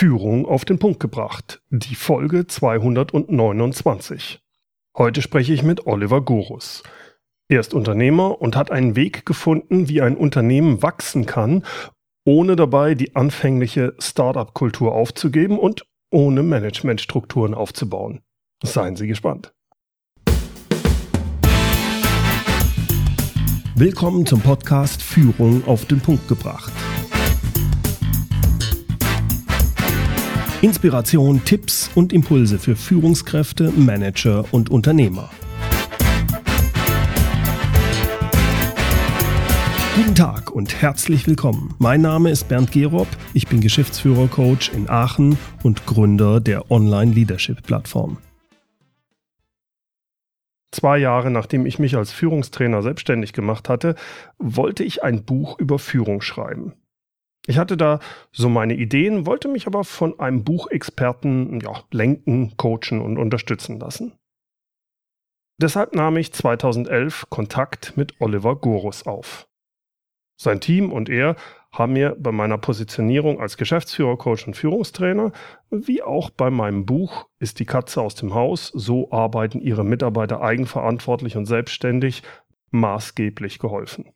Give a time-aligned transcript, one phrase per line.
[0.00, 4.40] Führung auf den Punkt gebracht, die Folge 229.
[4.96, 6.82] Heute spreche ich mit Oliver Gorus.
[7.50, 11.66] Er ist Unternehmer und hat einen Weg gefunden, wie ein Unternehmen wachsen kann,
[12.24, 18.22] ohne dabei die anfängliche Startup-Kultur aufzugeben und ohne Managementstrukturen aufzubauen.
[18.64, 19.52] Seien Sie gespannt.
[23.74, 26.72] Willkommen zum Podcast Führung auf den Punkt gebracht.
[30.62, 35.30] Inspiration, Tipps und Impulse für Führungskräfte, Manager und Unternehmer.
[39.96, 41.74] Guten Tag und herzlich willkommen.
[41.78, 48.18] Mein Name ist Bernd Gerob, ich bin Geschäftsführer-Coach in Aachen und Gründer der Online-Leadership-Plattform.
[50.72, 53.94] Zwei Jahre nachdem ich mich als Führungstrainer selbstständig gemacht hatte,
[54.38, 56.74] wollte ich ein Buch über Führung schreiben.
[57.46, 58.00] Ich hatte da
[58.32, 64.12] so meine Ideen, wollte mich aber von einem Buchexperten ja, lenken, coachen und unterstützen lassen.
[65.60, 69.46] Deshalb nahm ich 2011 Kontakt mit Oliver Gorus auf.
[70.40, 71.36] Sein Team und er
[71.70, 75.32] haben mir bei meiner Positionierung als Geschäftsführer, Coach und Führungstrainer,
[75.70, 80.40] wie auch bei meinem Buch Ist die Katze aus dem Haus, so arbeiten ihre Mitarbeiter
[80.40, 82.22] eigenverantwortlich und selbstständig,
[82.70, 84.10] maßgeblich geholfen.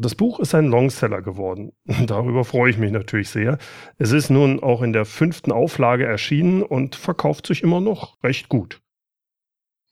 [0.00, 1.72] Das Buch ist ein Longseller geworden.
[2.06, 3.58] Darüber freue ich mich natürlich sehr.
[3.96, 8.48] Es ist nun auch in der fünften Auflage erschienen und verkauft sich immer noch recht
[8.48, 8.80] gut.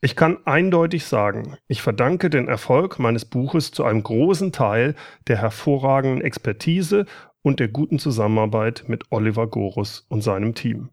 [0.00, 4.94] Ich kann eindeutig sagen, ich verdanke den Erfolg meines Buches zu einem großen Teil
[5.26, 7.06] der hervorragenden Expertise
[7.42, 10.90] und der guten Zusammenarbeit mit Oliver Gorus und seinem Team.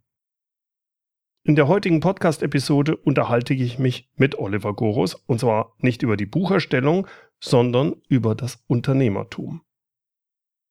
[1.45, 6.25] In der heutigen Podcast-Episode unterhalte ich mich mit Oliver Gorus und zwar nicht über die
[6.25, 7.05] Bucherstellung,
[7.43, 9.61] sondern über das Unternehmertum.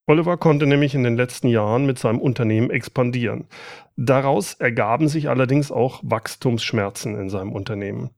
[0.06, 3.46] Oliver konnte nämlich in den letzten Jahren mit seinem Unternehmen expandieren.
[3.96, 8.10] Daraus ergaben sich allerdings auch Wachstumsschmerzen in seinem Unternehmen.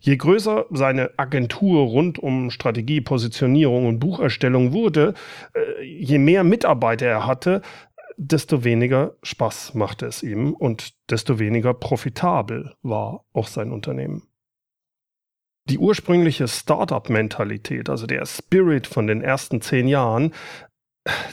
[0.00, 5.14] Je größer seine Agentur rund um Strategie, Positionierung und Bucherstellung wurde,
[5.54, 7.62] äh, je mehr Mitarbeiter er hatte,
[8.18, 14.31] desto weniger Spaß machte es ihm und desto weniger profitabel war auch sein Unternehmen.
[15.68, 20.34] Die ursprüngliche Startup-Mentalität, also der Spirit von den ersten zehn Jahren,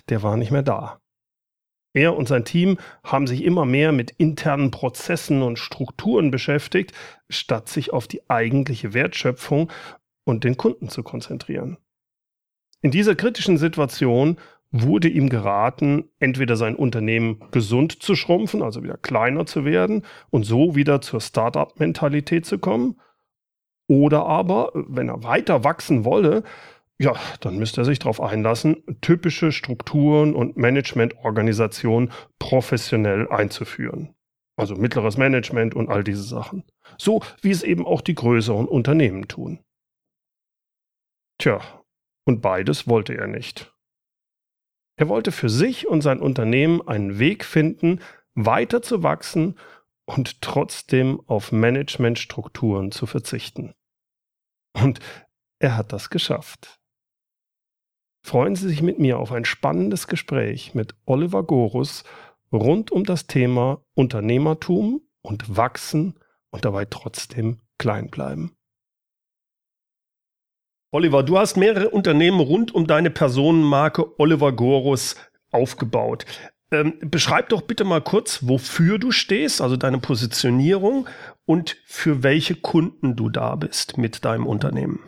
[0.10, 1.00] der war nicht mehr da.
[1.94, 6.94] Er und sein Team haben sich immer mehr mit internen Prozessen und Strukturen beschäftigt,
[7.30, 9.72] statt sich auf die eigentliche Wertschöpfung
[10.24, 11.78] und den Kunden zu konzentrieren.
[12.82, 14.38] In dieser kritischen Situation
[14.72, 20.44] wurde ihm geraten, entweder sein Unternehmen gesund zu schrumpfen, also wieder kleiner zu werden und
[20.44, 23.00] so wieder zur Startup-Mentalität zu kommen,
[23.90, 26.44] oder aber, wenn er weiter wachsen wolle,
[27.02, 34.14] ja, dann müsste er sich darauf einlassen, typische Strukturen und Managementorganisationen professionell einzuführen.
[34.58, 36.66] Also mittleres Management und all diese Sachen.
[36.98, 39.60] So wie es eben auch die größeren Unternehmen tun.
[41.40, 41.62] Tja,
[42.26, 43.74] und beides wollte er nicht.
[44.98, 48.02] Er wollte für sich und sein Unternehmen einen Weg finden,
[48.36, 49.56] weiter zu wachsen
[50.06, 53.74] und trotzdem auf Managementstrukturen zu verzichten.
[54.74, 55.00] Und
[55.60, 56.80] er hat das geschafft.
[58.26, 62.04] Freuen Sie sich mit mir auf ein spannendes Gespräch mit Oliver Gorus
[62.52, 66.20] rund um das Thema Unternehmertum und Wachsen
[66.52, 68.56] und dabei trotzdem klein bleiben.
[70.92, 75.16] Oliver, du hast mehrere Unternehmen rund um deine Personenmarke Oliver Gorus
[75.52, 76.26] aufgebaut.
[76.72, 81.08] Ähm, beschreib doch bitte mal kurz, wofür du stehst, also deine Positionierung
[81.46, 85.00] und für welche Kunden du da bist mit deinem Unternehmen.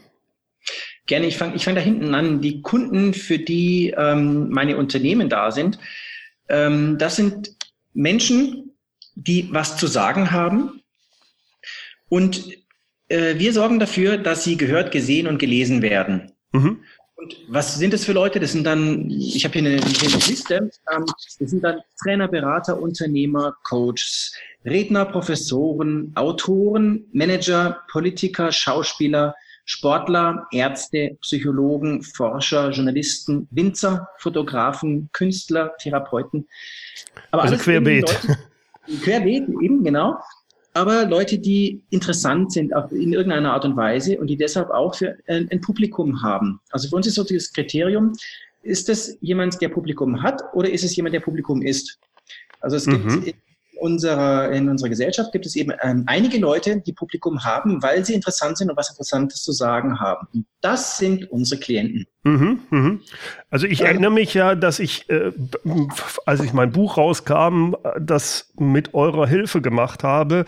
[1.05, 2.41] Gerne, ich fange ich fang da hinten an.
[2.41, 5.77] Die Kunden, für die ähm, meine Unternehmen da sind,
[6.49, 7.55] ähm, das sind
[7.93, 8.71] Menschen,
[9.15, 10.81] die was zu sagen haben.
[12.09, 12.57] Und
[13.07, 16.31] äh, wir sorgen dafür, dass sie gehört, gesehen und gelesen werden.
[16.51, 16.83] Mhm.
[17.21, 18.39] Und was sind das für Leute?
[18.39, 21.05] Das sind dann, ich habe hier eine, eine Liste, ähm,
[21.39, 24.33] das sind dann Trainer, Berater, Unternehmer, Coaches,
[24.65, 29.35] Redner, Professoren, Autoren, Manager, Politiker, Schauspieler,
[29.65, 36.47] Sportler, Ärzte, Psychologen, Forscher, Journalisten, Winzer, Fotografen, Künstler, Therapeuten.
[37.29, 38.01] Aber also querbeet.
[38.01, 38.39] Leute,
[39.03, 40.17] querbeet, eben, genau
[40.73, 45.17] aber Leute, die interessant sind in irgendeiner Art und Weise und die deshalb auch für
[45.27, 46.59] ein, ein Publikum haben.
[46.71, 48.13] Also für uns ist so das Kriterium,
[48.63, 51.99] ist das jemand, der Publikum hat oder ist es jemand, der Publikum ist?
[52.61, 53.33] Also es gibt mhm.
[53.81, 58.13] Unserer, in unserer Gesellschaft gibt es eben ähm, einige Leute, die Publikum haben, weil sie
[58.13, 60.27] interessant sind und was Interessantes zu sagen haben.
[60.33, 62.05] Und das sind unsere Klienten.
[62.23, 63.01] Mhm, mhm.
[63.49, 65.31] Also ich erinnere mich ja, dass ich, äh,
[66.25, 70.45] als ich mein Buch rauskam, das mit eurer Hilfe gemacht habe.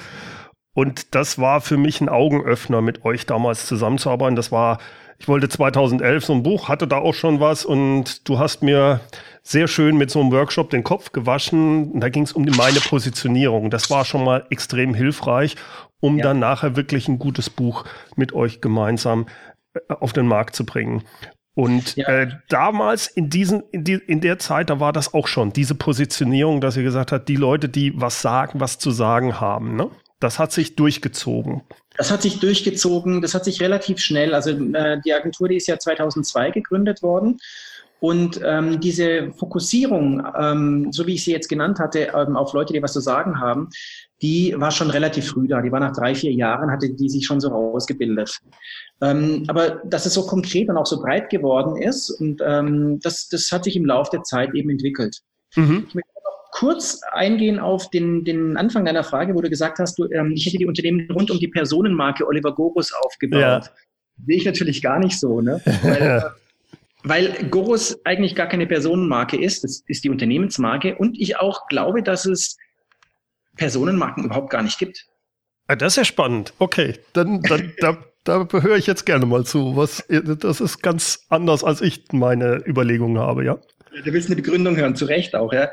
[0.73, 4.35] Und das war für mich ein Augenöffner, mit euch damals zusammenzuarbeiten.
[4.35, 4.79] Das war,
[5.19, 8.99] ich wollte 2011 so ein Buch, hatte da auch schon was und du hast mir
[9.43, 11.99] sehr schön mit so einem Workshop den Kopf gewaschen.
[11.99, 13.69] Da ging es um meine Positionierung.
[13.69, 15.57] Das war schon mal extrem hilfreich,
[15.99, 16.23] um ja.
[16.23, 17.83] dann nachher wirklich ein gutes Buch
[18.15, 19.27] mit euch gemeinsam
[19.73, 21.03] äh, auf den Markt zu bringen.
[21.55, 22.07] Und ja.
[22.07, 25.75] äh, damals in diesen, in, die, in der Zeit, da war das auch schon, diese
[25.75, 29.91] Positionierung, dass ihr gesagt habt, die Leute, die was sagen, was zu sagen haben, ne?
[30.19, 31.63] Das hat sich durchgezogen.
[31.97, 34.33] Das hat sich durchgezogen, das hat sich relativ schnell.
[34.33, 37.39] Also äh, die Agentur, die ist ja 2002 gegründet worden.
[38.03, 42.73] Und ähm, diese Fokussierung, ähm, so wie ich sie jetzt genannt hatte, ähm, auf Leute,
[42.73, 43.69] die was zu sagen haben,
[44.21, 45.61] die war schon relativ früh da.
[45.61, 48.39] Die war nach drei, vier Jahren, hatte die sich schon so rausgebildet.
[49.01, 53.29] Ähm, aber dass es so konkret und auch so breit geworden ist, und ähm, das,
[53.29, 55.19] das hat sich im Laufe der Zeit eben entwickelt.
[55.55, 55.85] Mhm.
[55.87, 59.97] Ich möchte noch kurz eingehen auf den, den Anfang deiner Frage, wo du gesagt hast,
[59.97, 63.39] du, ähm, ich hätte die Unternehmen rund um die Personenmarke Oliver Gorus aufgebaut.
[63.39, 63.61] Ja.
[64.25, 65.61] Sehe ich natürlich gar nicht so, ne?
[65.83, 66.21] Weil, äh,
[67.03, 72.01] weil Gorus eigentlich gar keine Personenmarke ist, das ist die Unternehmensmarke und ich auch glaube,
[72.01, 72.57] dass es
[73.57, 75.05] Personenmarken überhaupt gar nicht gibt.
[75.67, 76.53] Ah, das ist ja spannend.
[76.59, 79.75] Okay, dann, dann da, da höre ich jetzt gerne mal zu.
[79.75, 83.59] Was, das ist ganz anders, als ich meine Überlegungen habe, ja.
[84.03, 85.71] Du willst eine Begründung hören, zu Recht auch, ja.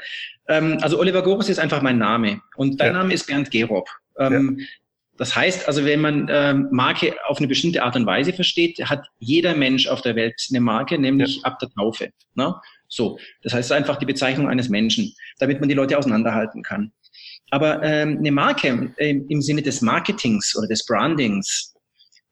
[0.49, 2.99] Ähm, also Oliver Gorus ist einfach mein Name und dein ja.
[2.99, 3.88] Name ist Bernd Gerob.
[4.19, 4.67] Ähm, ja.
[5.20, 9.06] Das heißt also, wenn man ähm, Marke auf eine bestimmte Art und Weise versteht, hat
[9.19, 11.43] jeder Mensch auf der Welt eine Marke, nämlich ja.
[11.43, 12.08] ab der Taufe.
[12.37, 12.55] Ne?
[12.88, 16.93] So, das heißt einfach die Bezeichnung eines Menschen, damit man die Leute auseinanderhalten kann.
[17.50, 21.75] Aber ähm, eine Marke ähm, im Sinne des Marketings oder des Brandings,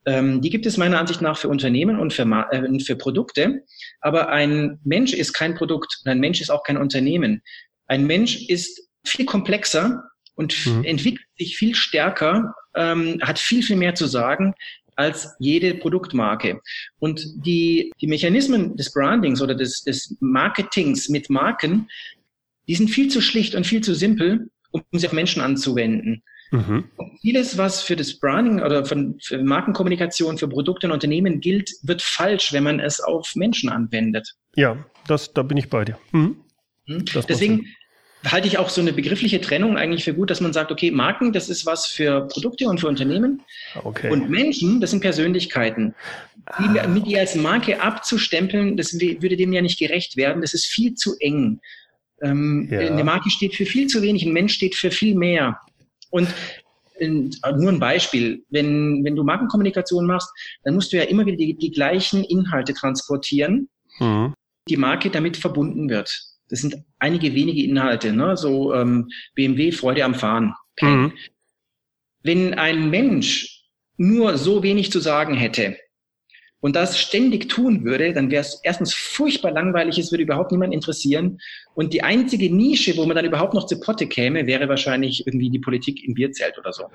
[0.07, 3.65] ähm, die gibt es meiner Ansicht nach für Unternehmen und für, äh, für Produkte.
[4.01, 7.43] Aber ein Mensch ist kein Produkt und ein Mensch ist auch kein Unternehmen.
[7.85, 10.08] Ein Mensch ist viel komplexer
[10.39, 10.85] und mhm.
[10.85, 14.53] entwickelt sich viel stärker ähm, hat viel, viel mehr zu sagen
[14.95, 16.61] als jede Produktmarke.
[16.99, 21.89] Und die, die Mechanismen des Brandings oder des, des Marketings mit Marken,
[22.67, 26.23] die sind viel zu schlicht und viel zu simpel, um sie auf Menschen anzuwenden.
[26.51, 26.85] Mhm.
[27.21, 32.01] vieles, was für das Branding oder von, für Markenkommunikation, für Produkte und Unternehmen gilt, wird
[32.01, 34.33] falsch, wenn man es auf Menschen anwendet.
[34.55, 35.99] Ja, das, da bin ich bei dir.
[36.11, 36.37] Mhm.
[36.87, 37.05] mhm.
[37.27, 37.67] Deswegen
[38.25, 41.31] halte ich auch so eine begriffliche Trennung eigentlich für gut, dass man sagt, okay, Marken,
[41.31, 43.41] das ist was für Produkte und für Unternehmen.
[43.83, 44.11] Okay.
[44.11, 45.95] Und Menschen, das sind Persönlichkeiten.
[46.59, 46.87] Die, ah.
[46.87, 50.41] die als Marke abzustempeln, das würde dem ja nicht gerecht werden.
[50.41, 51.61] Das ist viel zu eng.
[52.21, 52.79] Ähm, ja.
[52.79, 55.59] Eine Marke steht für viel zu wenig, ein Mensch steht für viel mehr.
[56.09, 56.27] Und
[56.97, 60.29] in, nur ein Beispiel, wenn, wenn du Markenkommunikation machst,
[60.63, 63.69] dann musst du ja immer wieder die, die gleichen Inhalte transportieren,
[63.99, 64.33] mhm.
[64.67, 66.28] die Marke damit verbunden wird.
[66.49, 68.35] Das sind einige wenige Inhalte, ne?
[68.35, 70.53] so ähm, BMW, Freude am Fahren.
[70.81, 71.13] Mhm.
[72.23, 73.63] Wenn ein Mensch
[73.97, 75.77] nur so wenig zu sagen hätte
[76.61, 80.73] und das ständig tun würde, dann wäre es erstens furchtbar langweilig, es würde überhaupt niemand
[80.73, 81.39] interessieren.
[81.75, 85.49] Und die einzige Nische, wo man dann überhaupt noch zu Potte käme, wäre wahrscheinlich irgendwie
[85.49, 86.83] die Politik im Bierzelt oder so.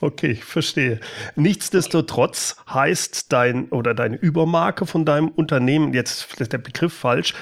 [0.00, 0.98] Okay, ich verstehe.
[1.36, 7.34] Nichtsdestotrotz heißt dein oder deine Übermarke von deinem Unternehmen, jetzt ist der Begriff falsch,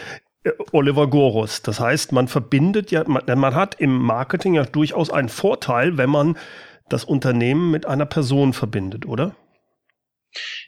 [0.73, 1.63] Oliver Gorus.
[1.63, 6.11] Das heißt, man verbindet ja, man, man hat im Marketing ja durchaus einen Vorteil, wenn
[6.11, 6.37] man
[6.89, 9.35] das Unternehmen mit einer Person verbindet, oder?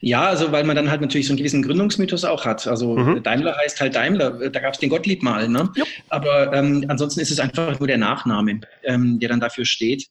[0.00, 2.66] Ja, also weil man dann halt natürlich so einen gewissen Gründungsmythos auch hat.
[2.66, 3.22] Also mhm.
[3.22, 5.70] Daimler heißt halt Daimler, da gab es den Gottlieb mal, ne?
[5.76, 5.84] Ja.
[6.08, 10.06] Aber ähm, ansonsten ist es einfach nur der Nachname, ähm, der dann dafür steht.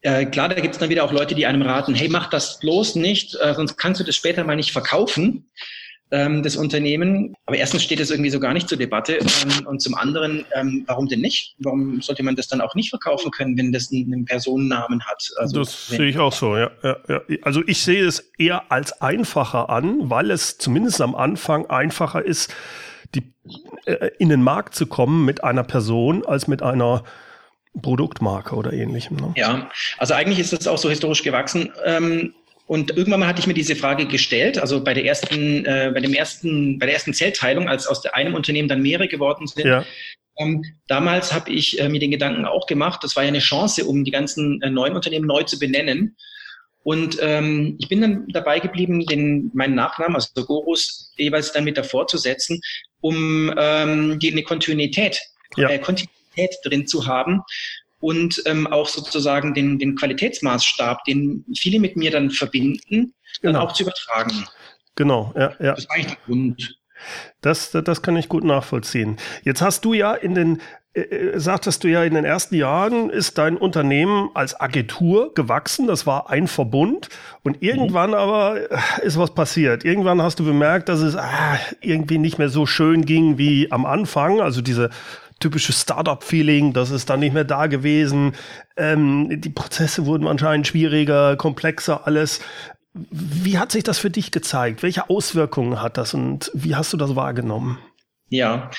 [0.00, 2.58] Äh, klar, da gibt es dann wieder auch Leute, die einem raten, hey, mach das
[2.58, 5.48] bloß nicht, äh, sonst kannst du das später mal nicht verkaufen
[6.10, 7.34] ähm, das Unternehmen.
[7.46, 9.18] Aber erstens steht es irgendwie so gar nicht zur Debatte.
[9.18, 11.54] Ähm, und zum anderen, ähm, warum denn nicht?
[11.58, 15.30] Warum sollte man das dann auch nicht verkaufen können, wenn das einen, Personennamen hat?
[15.36, 17.20] Also, das sehe ich auch so, ja, ja, ja.
[17.42, 22.54] Also ich sehe es eher als einfacher an, weil es zumindest am Anfang einfacher ist,
[23.14, 23.32] die,
[23.86, 27.04] äh, in den Markt zu kommen mit einer Person als mit einer
[27.82, 29.16] Produktmarke oder ähnlichem.
[29.16, 29.32] Ne?
[29.36, 31.70] Ja, also eigentlich ist das auch so historisch gewachsen.
[31.84, 32.34] Ähm,
[32.68, 36.00] und irgendwann mal hatte ich mir diese Frage gestellt, also bei der ersten, äh, bei
[36.00, 39.64] dem ersten, bei der ersten Zellteilung, als aus einem Unternehmen dann mehrere geworden sind.
[39.64, 39.86] Ja.
[40.38, 43.86] Ähm, damals habe ich äh, mir den Gedanken auch gemacht, das war ja eine Chance,
[43.86, 46.14] um die ganzen äh, neuen Unternehmen neu zu benennen.
[46.82, 51.78] Und ähm, ich bin dann dabei geblieben, den, meinen Nachnamen, also Gorus, jeweils dann mit
[51.78, 52.60] davor zu setzen,
[53.00, 55.18] um ähm, die, eine Kontinuität,
[55.56, 55.70] ja.
[55.70, 57.40] äh, Kontinuität drin zu haben
[58.00, 63.64] und ähm, auch sozusagen den, den Qualitätsmaßstab, den viele mit mir dann verbinden, dann genau.
[63.64, 64.46] auch zu übertragen.
[64.94, 65.74] Genau, ja, ja.
[65.74, 66.78] Das ist eigentlich der Grund.
[67.40, 69.16] Das, das kann ich gut nachvollziehen.
[69.44, 70.60] Jetzt hast du ja in den,
[70.94, 75.86] äh, äh, sagtest du ja, in den ersten Jahren ist dein Unternehmen als Agentur gewachsen.
[75.86, 77.08] Das war ein Verbund.
[77.42, 77.68] Und mhm.
[77.68, 78.16] irgendwann mhm.
[78.16, 79.84] aber äh, ist was passiert.
[79.84, 83.86] Irgendwann hast du bemerkt, dass es ah, irgendwie nicht mehr so schön ging wie am
[83.86, 84.40] Anfang.
[84.40, 84.90] Also diese
[85.40, 88.34] typische Startup-Feeling, das ist dann nicht mehr da gewesen.
[88.76, 92.40] Ähm, die Prozesse wurden anscheinend schwieriger, komplexer, alles.
[92.92, 94.82] Wie hat sich das für dich gezeigt?
[94.82, 97.78] Welche Auswirkungen hat das und wie hast du das wahrgenommen?
[98.28, 98.70] Ja.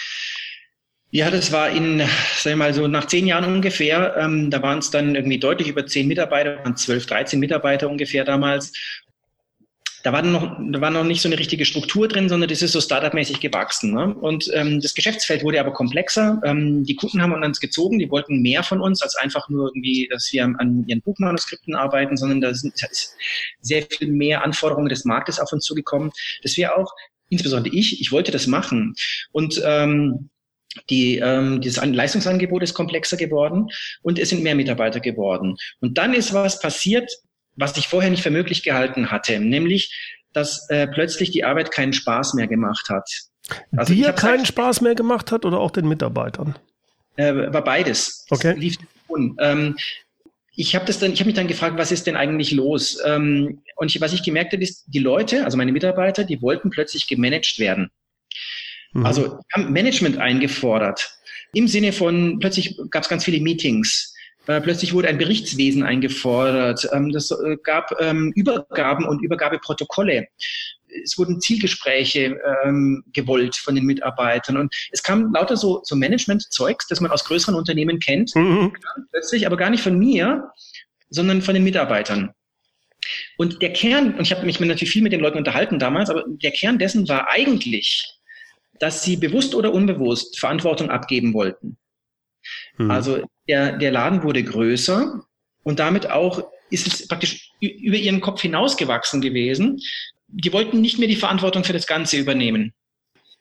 [1.12, 2.04] Ja, das war in,
[2.38, 4.16] sag ich mal, so nach zehn Jahren ungefähr.
[4.18, 8.25] Ähm, da waren es dann irgendwie deutlich über zehn Mitarbeiter, waren zwölf, dreizehn Mitarbeiter ungefähr
[8.25, 8.74] damals
[10.03, 12.72] da war noch, da war noch nicht so eine richtige Struktur drin, sondern das ist
[12.72, 13.94] so Startup-mäßig gewachsen.
[13.94, 14.13] Ne?
[14.15, 16.41] Und ähm, das Geschäftsfeld wurde aber komplexer.
[16.46, 20.08] Ähm, die Kunden haben uns gezogen, die wollten mehr von uns als einfach nur irgendwie,
[20.12, 22.74] dass wir an ihren Buchmanuskripten arbeiten, sondern da sind
[23.62, 26.12] sehr viel mehr Anforderungen des Marktes auf uns zugekommen,
[26.44, 26.94] dass wir auch,
[27.29, 28.96] insbesondere ich, ich wollte das machen.
[29.32, 30.29] Und ähm,
[30.89, 33.68] die, ähm, dieses Leistungsangebot ist komplexer geworden
[34.01, 35.58] und es sind mehr Mitarbeiter geworden.
[35.79, 37.12] Und dann ist was passiert,
[37.60, 39.94] was ich vorher nicht für möglich gehalten hatte, nämlich,
[40.34, 43.10] dass äh, plötzlich die Arbeit keinen Spaß mehr gemacht hat.
[43.75, 46.56] Also Dir keinen Spaß mehr gemacht hat oder auch den Mitarbeitern?
[47.16, 48.25] Äh, war beides.
[48.30, 48.54] Okay.
[48.54, 48.78] lief
[49.39, 49.75] ähm,
[50.56, 53.00] ich habe das dann, ich habe mich dann gefragt, was ist denn eigentlich los?
[53.06, 56.70] Ähm, und ich, was ich gemerkt habe, ist, die Leute, also meine Mitarbeiter, die wollten
[56.70, 57.89] plötzlich gemanagt werden.
[58.94, 59.06] Mhm.
[59.06, 61.18] Also haben Management eingefordert.
[61.54, 64.13] Im Sinne von, plötzlich gab es ganz viele Meetings.
[64.50, 66.89] Äh, plötzlich wurde ein Berichtswesen eingefordert.
[66.91, 70.25] Ähm, das äh, gab ähm, Übergaben und Übergabeprotokolle.
[71.03, 74.58] Es wurden Zielgespräche ähm, gewollt von den Mitarbeitern.
[74.58, 78.74] Und es kam lauter so, so Management-Zeugs, das man aus größeren Unternehmen kennt, mhm.
[79.12, 80.50] plötzlich, aber gar nicht von mir,
[81.12, 82.32] sondern von den Mitarbeitern.
[83.38, 86.24] Und der Kern, und ich habe mich natürlich viel mit den Leuten unterhalten damals, aber
[86.27, 88.03] der Kern dessen war eigentlich,
[88.79, 91.77] dass sie bewusst oder unbewusst Verantwortung abgeben wollten.
[92.79, 92.89] Mhm.
[92.89, 95.21] Also der, der Laden wurde größer
[95.63, 99.79] und damit auch ist es praktisch über ihren Kopf hinausgewachsen gewesen.
[100.27, 102.74] Die wollten nicht mehr die Verantwortung für das Ganze übernehmen.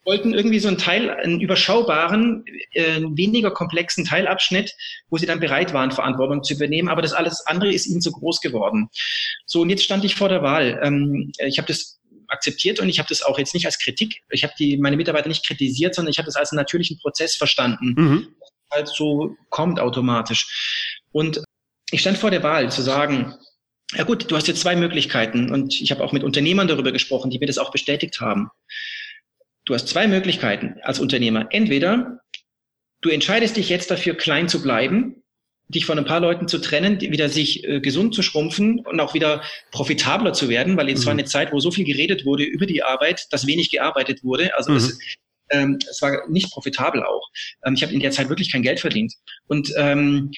[0.05, 4.75] Wollten irgendwie so einen Teil, einen überschaubaren, äh, weniger komplexen Teilabschnitt,
[5.11, 6.89] wo sie dann bereit waren, Verantwortung zu übernehmen.
[6.89, 8.89] Aber das alles andere ist ihnen zu groß geworden.
[9.45, 10.81] So, und jetzt stand ich vor der Wahl.
[10.83, 14.45] Ähm, ich habe das akzeptiert und ich habe das auch jetzt nicht als Kritik, ich
[14.45, 17.95] habe die meine Mitarbeiter nicht kritisiert, sondern ich habe das als einen natürlichen Prozess verstanden.
[17.97, 18.29] Mhm
[18.71, 21.01] halt so kommt automatisch.
[21.13, 21.43] Und
[21.91, 23.35] ich stand vor der Wahl zu sagen,
[23.95, 27.31] ja gut, du hast jetzt zwei Möglichkeiten und ich habe auch mit Unternehmern darüber gesprochen,
[27.31, 28.51] die mir das auch bestätigt haben.
[29.65, 31.47] Du hast zwei Möglichkeiten als Unternehmer.
[31.51, 32.21] Entweder
[33.01, 35.23] du entscheidest dich jetzt dafür, klein zu bleiben,
[35.69, 39.13] dich von ein paar Leuten zu trennen, wieder sich äh, gesund zu schrumpfen und auch
[39.13, 41.07] wieder profitabler zu werden, weil jetzt mhm.
[41.07, 44.57] war eine Zeit, wo so viel geredet wurde über die Arbeit, dass wenig gearbeitet wurde.
[44.57, 44.77] Also mhm.
[44.77, 44.99] das,
[45.51, 47.29] ähm, es war nicht profitabel auch.
[47.65, 49.15] Ähm, ich habe in der Zeit wirklich kein Geld verdient.
[49.47, 50.31] Und ähm,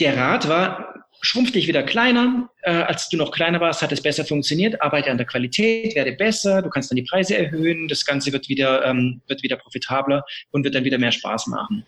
[0.00, 2.50] der Rat war, schrumpf dich wieder kleiner.
[2.62, 4.80] Äh, als du noch kleiner warst, hat es besser funktioniert.
[4.82, 6.62] Arbeite an der Qualität, werde besser.
[6.62, 7.88] Du kannst dann die Preise erhöhen.
[7.88, 11.84] Das Ganze wird wieder, ähm, wird wieder profitabler und wird dann wieder mehr Spaß machen.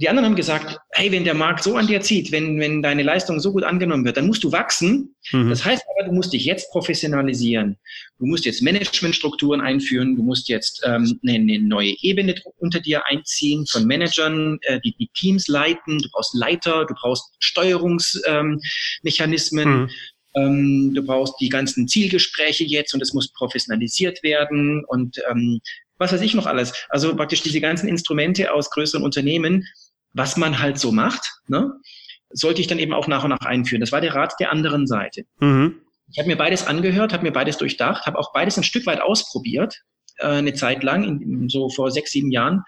[0.00, 3.02] Die anderen haben gesagt, hey, wenn der Markt so an dir zieht, wenn, wenn deine
[3.02, 5.14] Leistung so gut angenommen wird, dann musst du wachsen.
[5.30, 5.50] Mhm.
[5.50, 7.76] Das heißt aber, du musst dich jetzt professionalisieren.
[8.18, 10.16] Du musst jetzt Managementstrukturen einführen.
[10.16, 14.96] Du musst jetzt ähm, eine, eine neue Ebene unter dir einziehen von Managern, äh, die,
[14.96, 15.98] die Teams leiten.
[15.98, 19.68] Du brauchst Leiter, du brauchst Steuerungsmechanismen.
[19.68, 19.90] Ähm, mhm.
[20.34, 25.60] Ähm, du brauchst die ganzen Zielgespräche jetzt und es muss professionalisiert werden und ähm,
[26.00, 26.72] was weiß ich noch alles.
[26.88, 29.68] Also praktisch diese ganzen Instrumente aus größeren Unternehmen,
[30.12, 31.72] was man halt so macht, ne,
[32.30, 33.80] sollte ich dann eben auch nach und nach einführen.
[33.80, 35.24] Das war der Rat der anderen Seite.
[35.40, 35.80] Mhm.
[36.12, 39.00] Ich habe mir beides angehört, habe mir beides durchdacht, habe auch beides ein Stück weit
[39.00, 39.82] ausprobiert,
[40.18, 42.62] äh, eine Zeit lang, in, so vor sechs, sieben Jahren.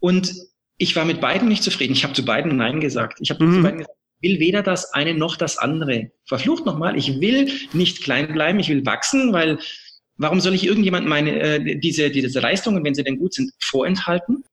[0.00, 0.34] Und
[0.78, 1.92] ich war mit beiden nicht zufrieden.
[1.92, 3.18] Ich habe zu beiden Nein gesagt.
[3.20, 3.54] Ich habe mhm.
[3.54, 6.10] zu beiden gesagt, will weder das eine noch das andere.
[6.26, 9.58] Verflucht nochmal, ich will nicht klein bleiben, ich will wachsen, weil
[10.16, 14.44] warum soll ich irgendjemand meine, äh, diese, diese Leistungen, wenn sie denn gut sind, vorenthalten?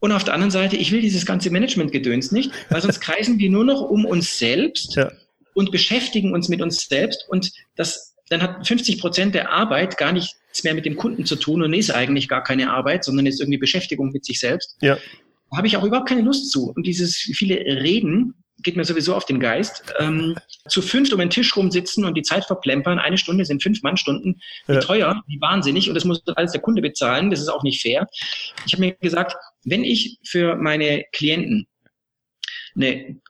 [0.00, 3.50] Und auf der anderen Seite, ich will dieses ganze Management-Gedöns nicht, weil sonst kreisen wir
[3.50, 5.10] nur noch um uns selbst ja.
[5.54, 7.26] und beschäftigen uns mit uns selbst.
[7.28, 11.36] Und das, dann hat 50 Prozent der Arbeit gar nichts mehr mit dem Kunden zu
[11.36, 14.76] tun und ist eigentlich gar keine Arbeit, sondern ist irgendwie Beschäftigung mit sich selbst.
[14.82, 14.98] Ja.
[15.50, 16.70] Da habe ich auch überhaupt keine Lust zu.
[16.70, 19.82] Und dieses viele Reden geht mir sowieso auf den Geist.
[19.98, 20.36] Ähm,
[20.68, 24.40] zu fünft um den Tisch rumsitzen und die Zeit verplempern, eine Stunde sind fünf Mannstunden,
[24.66, 24.80] wie ja.
[24.80, 28.06] teuer, wie wahnsinnig und das muss alles der Kunde bezahlen, das ist auch nicht fair.
[28.66, 31.66] Ich habe mir gesagt, wenn ich für meine Klienten
[32.74, 33.20] eine,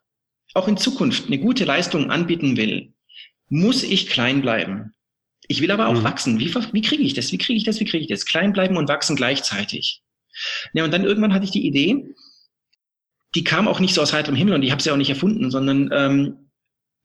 [0.54, 2.92] auch in Zukunft eine gute Leistung anbieten will,
[3.49, 4.92] muss ich klein bleiben.
[5.47, 6.04] Ich will aber auch mhm.
[6.04, 6.38] wachsen.
[6.38, 7.32] Wie, wie kriege ich das?
[7.32, 7.80] Wie kriege ich das?
[7.80, 8.26] Wie kriege ich das?
[8.26, 10.02] Klein bleiben und wachsen gleichzeitig.
[10.75, 12.04] Ja, und dann irgendwann hatte ich die Idee,
[13.38, 15.49] die kam auch nicht so aus heiterem Himmel und ich habe sie auch nicht erfunden,
[15.52, 16.50] sondern ähm,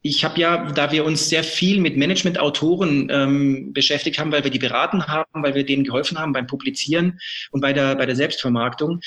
[0.01, 4.49] ich habe ja, da wir uns sehr viel mit Management-Autoren ähm, beschäftigt haben, weil wir
[4.49, 7.19] die beraten haben, weil wir denen geholfen haben beim Publizieren
[7.51, 8.99] und bei der, bei der Selbstvermarktung,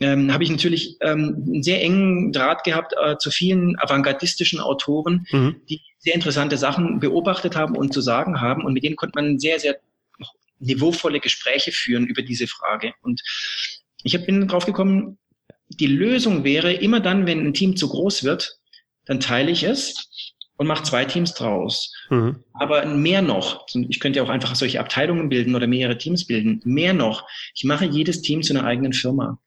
[0.00, 5.26] ähm, habe ich natürlich ähm, einen sehr engen Draht gehabt äh, zu vielen avantgardistischen Autoren,
[5.30, 5.62] mhm.
[5.70, 8.66] die sehr interessante Sachen beobachtet haben und zu sagen haben.
[8.66, 9.78] Und mit denen konnte man sehr, sehr
[10.58, 12.92] niveauvolle Gespräche führen über diese Frage.
[13.00, 13.22] Und
[14.02, 15.16] ich hab, bin drauf gekommen,
[15.70, 18.58] die Lösung wäre immer dann, wenn ein Team zu groß wird,
[19.06, 21.92] dann teile ich es und mache zwei Teams draus.
[22.10, 22.44] Mhm.
[22.52, 26.60] Aber mehr noch, ich könnte ja auch einfach solche Abteilungen bilden oder mehrere Teams bilden,
[26.64, 29.38] mehr noch, ich mache jedes Team zu einer eigenen Firma.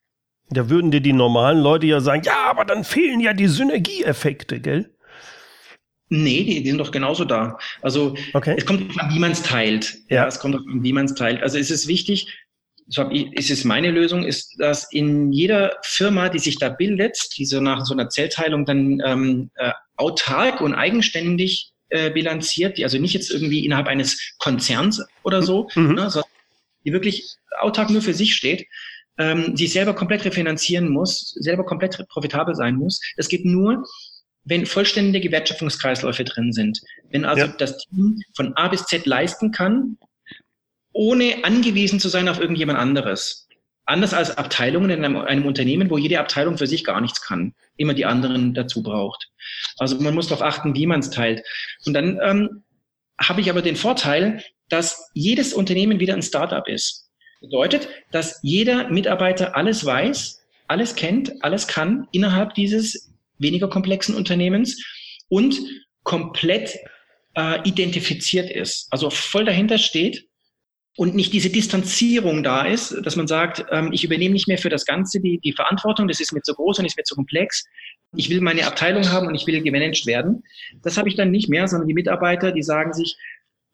[0.50, 4.60] Da würden dir die normalen Leute ja sagen, ja, aber dann fehlen ja die Synergieeffekte,
[4.60, 4.90] gell?
[6.08, 7.58] Nee, die, die sind doch genauso da.
[7.80, 8.54] Also okay.
[8.58, 9.96] es kommt an, wie man es teilt.
[10.08, 10.16] Ja.
[10.16, 10.26] ja.
[10.26, 11.42] es kommt an, wie man es teilt.
[11.42, 12.26] Also es ist wichtig,
[12.88, 16.68] so hab ich, ist es meine Lösung, ist, dass in jeder Firma, die sich da
[16.68, 22.78] bildet, die so nach so einer Zellteilung dann ähm, äh, autark und eigenständig äh, bilanziert,
[22.78, 25.94] die also nicht jetzt irgendwie innerhalb eines Konzerns oder so, mhm.
[25.94, 26.30] ne, sondern
[26.84, 28.66] die wirklich autark nur für sich steht,
[29.18, 33.00] ähm, sich selber komplett refinanzieren muss, selber komplett profitabel sein muss.
[33.16, 33.84] Das geht nur,
[34.44, 36.80] wenn vollständige Wertschöpfungskreisläufe drin sind.
[37.10, 37.54] Wenn also ja.
[37.58, 39.96] das Team von A bis Z leisten kann,
[40.94, 43.48] ohne angewiesen zu sein auf irgendjemand anderes.
[43.84, 47.54] Anders als Abteilungen in einem, einem, Unternehmen, wo jede Abteilung für sich gar nichts kann,
[47.76, 49.28] immer die anderen dazu braucht.
[49.76, 51.42] Also man muss darauf achten, wie man es teilt.
[51.84, 52.62] Und dann ähm,
[53.20, 57.10] habe ich aber den Vorteil, dass jedes Unternehmen wieder ein Startup ist.
[57.42, 64.82] Bedeutet, dass jeder Mitarbeiter alles weiß, alles kennt, alles kann innerhalb dieses weniger komplexen Unternehmens
[65.28, 65.58] und
[66.04, 66.78] komplett
[67.36, 68.86] äh, identifiziert ist.
[68.90, 70.26] Also voll dahinter steht
[70.96, 74.68] und nicht diese Distanzierung da ist, dass man sagt, ähm, ich übernehme nicht mehr für
[74.68, 77.64] das Ganze die, die Verantwortung, das ist mir zu groß und ist mir zu komplex.
[78.16, 80.44] Ich will meine Abteilung haben und ich will gemanagt werden.
[80.82, 83.16] Das habe ich dann nicht mehr, sondern die Mitarbeiter, die sagen sich,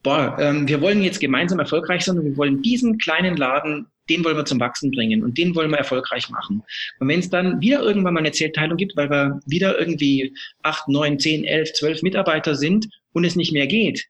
[0.03, 4.25] boah, ähm, wir wollen jetzt gemeinsam erfolgreich sein und wir wollen diesen kleinen Laden, den
[4.25, 6.63] wollen wir zum Wachsen bringen und den wollen wir erfolgreich machen.
[7.01, 10.89] Und wenn es dann wieder irgendwann mal eine Zählteilung gibt, weil wir wieder irgendwie acht,
[10.89, 14.07] neun, zehn, elf, zwölf Mitarbeiter sind und es nicht mehr geht,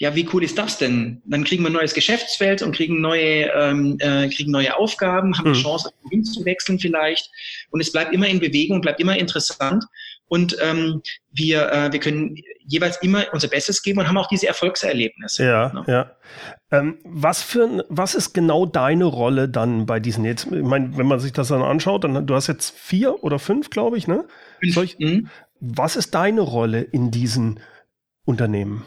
[0.00, 1.20] ja, wie cool ist das denn?
[1.26, 5.50] Dann kriegen wir ein neues Geschäftsfeld und kriegen neue, ähm, äh, kriegen neue Aufgaben, haben
[5.50, 5.52] mhm.
[5.52, 7.30] die Chance, hinzuwechseln vielleicht.
[7.68, 9.84] Und es bleibt immer in Bewegung, bleibt immer interessant.
[10.26, 12.34] Und ähm, wir, äh, wir können
[12.64, 15.44] jeweils immer unser Bestes geben und haben auch diese Erfolgserlebnisse.
[15.44, 15.84] Ja, ne?
[15.86, 16.16] ja.
[16.70, 20.46] Ähm, was für was ist genau deine Rolle dann bei diesen jetzt?
[20.46, 23.68] Ich meine, wenn man sich das dann anschaut, dann du hast jetzt vier oder fünf,
[23.68, 24.24] glaube ich, ne?
[24.60, 24.74] Fünf.
[24.74, 25.28] Solch, mhm.
[25.60, 27.60] Was ist deine Rolle in diesen
[28.24, 28.86] Unternehmen?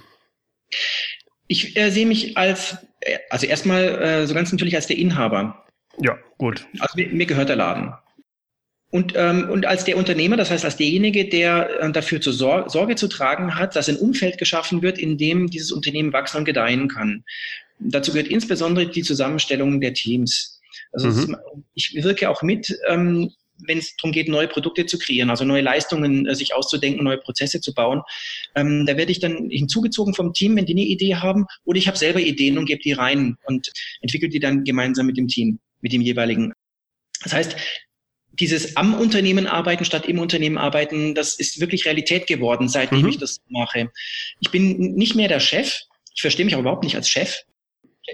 [1.48, 5.66] Ich äh, sehe mich als, äh, also erstmal äh, so ganz natürlich als der Inhaber.
[6.00, 6.66] Ja, gut.
[6.80, 7.94] Also mir, mir gehört der Laden.
[8.90, 12.70] Und, ähm, und als der Unternehmer, das heißt als derjenige, der äh, dafür zur Sor
[12.70, 16.46] Sorge zu tragen hat, dass ein Umfeld geschaffen wird, in dem dieses Unternehmen wachsen und
[16.46, 17.24] gedeihen kann.
[17.80, 20.62] Dazu gehört insbesondere die Zusammenstellung der Teams.
[20.92, 21.38] Also mhm.
[21.74, 25.62] ich wirke auch mit, ähm, wenn es darum geht, neue Produkte zu kreieren, also neue
[25.62, 28.02] Leistungen äh, sich auszudenken, neue Prozesse zu bauen.
[28.56, 31.88] Ähm, da werde ich dann hinzugezogen vom Team, wenn die eine Idee haben, oder ich
[31.88, 35.60] habe selber Ideen und gebe die rein und entwickle die dann gemeinsam mit dem Team,
[35.82, 36.54] mit dem jeweiligen.
[37.24, 37.56] Das heißt,
[38.40, 43.10] dieses am Unternehmen arbeiten statt im Unternehmen arbeiten, das ist wirklich Realität geworden, seitdem mhm.
[43.10, 43.92] ich das mache.
[44.40, 45.82] Ich bin nicht mehr der Chef.
[46.16, 47.44] Ich verstehe mich auch überhaupt nicht als Chef.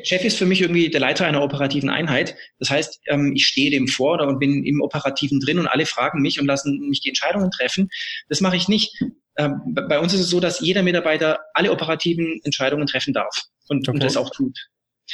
[0.04, 2.36] Chef ist für mich irgendwie der Leiter einer operativen Einheit.
[2.60, 6.22] Das heißt, ähm, ich stehe dem vor und bin im Operativen drin und alle fragen
[6.22, 7.90] mich und lassen mich die Entscheidungen treffen.
[8.28, 8.94] Das mache ich nicht.
[9.38, 13.88] Ähm, bei uns ist es so, dass jeder Mitarbeiter alle operativen Entscheidungen treffen darf und,
[13.88, 13.96] okay.
[13.96, 14.70] und das auch tut.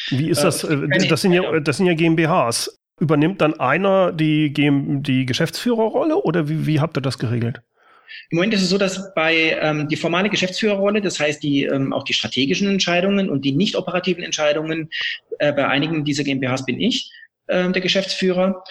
[0.09, 0.63] Wie ist das?
[0.63, 2.77] Äh, das, sind ja, das sind ja GmbHs.
[2.99, 7.61] Übernimmt dann einer die, die Geschäftsführerrolle oder wie, wie habt ihr das geregelt?
[8.29, 11.93] Im Moment ist es so, dass bei ähm, die formale Geschäftsführerrolle, das heißt die ähm,
[11.93, 14.89] auch die strategischen Entscheidungen und die nicht operativen Entscheidungen,
[15.39, 17.11] äh, bei einigen dieser GmbHs bin ich
[17.47, 18.63] äh, der Geschäftsführer.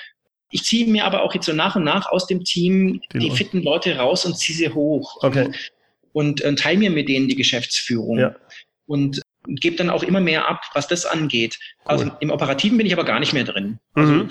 [0.51, 3.31] Ich ziehe mir aber auch jetzt so nach und nach aus dem Team die, die
[3.31, 5.47] fitten Leute raus und ziehe sie hoch okay.
[6.13, 8.19] und, und äh, teile mir mit denen die Geschäftsführung.
[8.19, 8.37] Ja.
[8.87, 11.59] Und gebe dann auch immer mehr ab, was das angeht.
[11.85, 12.11] Also cool.
[12.11, 13.79] Also im Operativen bin ich aber gar nicht mehr drin.
[13.95, 14.29] Also mhm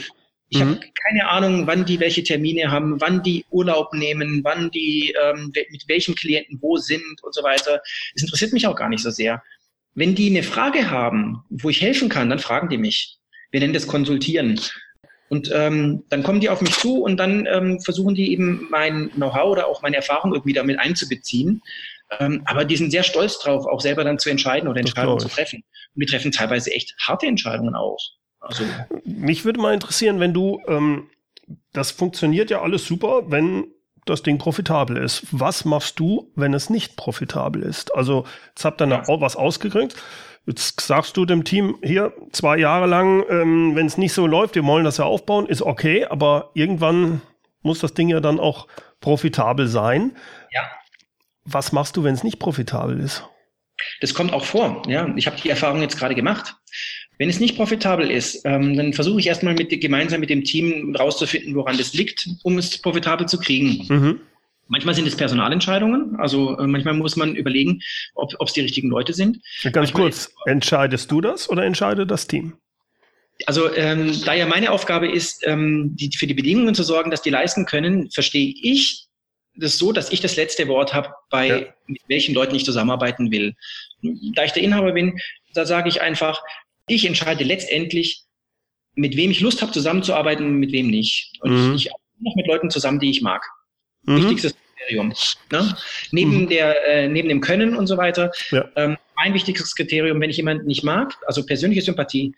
[0.53, 0.75] Ich mhm.
[0.75, 5.51] habe keine Ahnung, wann die welche Termine haben, wann die Urlaub nehmen, wann die ähm,
[5.71, 7.81] mit welchem Klienten wo sind und so weiter.
[8.13, 9.41] Das interessiert mich auch gar nicht so sehr.
[9.95, 13.17] Wenn die eine Frage haben, wo ich helfen kann, dann fragen die mich.
[13.49, 14.59] Wir nennen das Konsultieren.
[15.29, 19.09] Und ähm, dann kommen die auf mich zu und dann ähm, versuchen die eben mein
[19.13, 21.63] Know-how oder auch meine Erfahrung irgendwie damit einzubeziehen.
[22.19, 25.29] Ähm, aber die sind sehr stolz drauf, auch selber dann zu entscheiden oder Entscheidungen zu
[25.29, 25.63] treffen.
[25.95, 27.97] Und wir treffen teilweise echt harte Entscheidungen auch.
[28.43, 28.63] Also,
[29.05, 31.09] Mich würde mal interessieren, wenn du, ähm,
[31.71, 33.67] das funktioniert ja alles super, wenn
[34.05, 35.25] das Ding profitabel ist.
[35.31, 37.95] Was machst du, wenn es nicht profitabel ist?
[37.95, 39.03] Also, jetzt habt ihr ja.
[39.07, 39.95] was ausgekriegt.
[40.45, 44.55] Jetzt sagst du dem Team hier zwei Jahre lang, ähm, wenn es nicht so läuft,
[44.55, 47.21] wir wollen das ja aufbauen, ist okay, aber irgendwann
[47.61, 48.67] muss das Ding ja dann auch
[48.99, 50.17] profitabel sein.
[50.51, 50.63] Ja.
[51.45, 53.23] Was machst du, wenn es nicht profitabel ist?
[54.01, 54.83] Das kommt auch vor.
[54.87, 56.55] Ja, ich habe die Erfahrung jetzt gerade gemacht.
[57.17, 60.95] Wenn es nicht profitabel ist, ähm, dann versuche ich erstmal mit, gemeinsam mit dem Team
[60.95, 63.85] rauszufinden, woran das liegt, um es profitabel zu kriegen.
[63.87, 64.21] Mhm.
[64.67, 67.81] Manchmal sind es Personalentscheidungen, also äh, manchmal muss man überlegen,
[68.15, 69.39] ob es die richtigen Leute sind.
[69.63, 72.53] Ganz manchmal kurz, ist, entscheidest du das oder entscheidet das Team?
[73.45, 77.21] Also ähm, da ja meine Aufgabe ist, ähm, die, für die Bedingungen zu sorgen, dass
[77.21, 79.07] die leisten können, verstehe ich
[79.55, 81.65] das so, dass ich das letzte Wort habe, bei ja.
[81.87, 83.53] mit welchen Leuten ich zusammenarbeiten will.
[84.35, 85.19] Da ich der Inhaber bin,
[85.53, 86.41] da sage ich einfach,
[86.87, 88.23] ich entscheide letztendlich,
[88.95, 91.31] mit wem ich Lust habe, zusammenzuarbeiten und mit wem nicht.
[91.41, 91.75] Und mhm.
[91.75, 93.43] ich, ich arbeite noch mit Leuten zusammen, die ich mag.
[94.03, 94.17] Mhm.
[94.17, 95.13] Wichtigstes Kriterium.
[95.51, 95.77] Ne?
[96.11, 96.49] Neben, mhm.
[96.49, 98.31] der, äh, neben dem Können und so weiter.
[98.51, 98.69] Ja.
[98.75, 102.33] Ähm, mein wichtigstes Kriterium, wenn ich jemanden nicht mag, also persönliche Sympathie,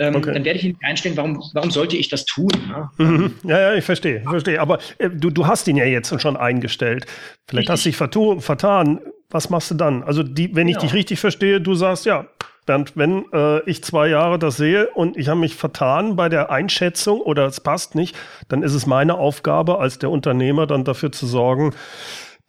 [0.00, 0.32] ähm, okay.
[0.32, 2.50] dann werde ich ihn einstellen, warum, warum sollte ich das tun?
[2.68, 2.90] Ne?
[2.96, 3.34] Mhm.
[3.44, 4.58] Ja, ja, ich verstehe, verstehe.
[4.60, 7.04] Aber äh, du, du hast ihn ja jetzt schon eingestellt.
[7.46, 8.00] Vielleicht Richtig.
[8.00, 9.00] hast du dich vertan.
[9.28, 10.02] Was machst du dann?
[10.02, 10.86] Also, die, wenn ich genau.
[10.86, 12.26] dich richtig verstehe, du sagst, ja,
[12.66, 16.50] Bernd, wenn äh, ich zwei Jahre das sehe und ich habe mich vertan bei der
[16.50, 18.16] Einschätzung oder es passt nicht,
[18.48, 21.74] dann ist es meine Aufgabe als der Unternehmer dann dafür zu sorgen,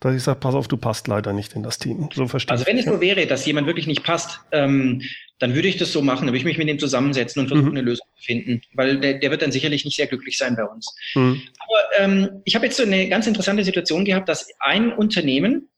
[0.01, 2.09] dass ich sage, pass auf, du passt leider nicht in das Team.
[2.13, 5.03] So verstehe Also wenn es nur wäre, dass jemand wirklich nicht passt, ähm,
[5.37, 7.69] dann würde ich das so machen, dann würde ich mich mit dem zusammensetzen und versuchen,
[7.69, 7.77] mhm.
[7.77, 10.63] eine Lösung zu finden, weil der, der wird dann sicherlich nicht sehr glücklich sein bei
[10.63, 10.93] uns.
[11.13, 11.43] Mhm.
[11.59, 15.69] Aber ähm, ich habe jetzt so eine ganz interessante Situation gehabt, dass ein Unternehmen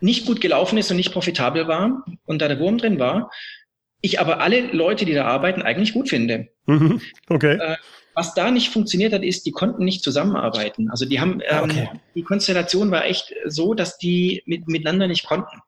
[0.00, 3.30] nicht gut gelaufen ist und nicht profitabel war und da der Wurm drin war,
[4.00, 6.48] ich aber alle Leute, die da arbeiten, eigentlich gut finde.
[6.66, 7.00] Mhm.
[7.28, 7.58] Okay.
[7.60, 7.76] Äh,
[8.16, 10.90] was da nicht funktioniert hat, ist, die konnten nicht zusammenarbeiten.
[10.90, 11.90] Also die haben, ähm, okay.
[12.14, 15.60] die Konstellation war echt so, dass die mit, miteinander nicht konnten.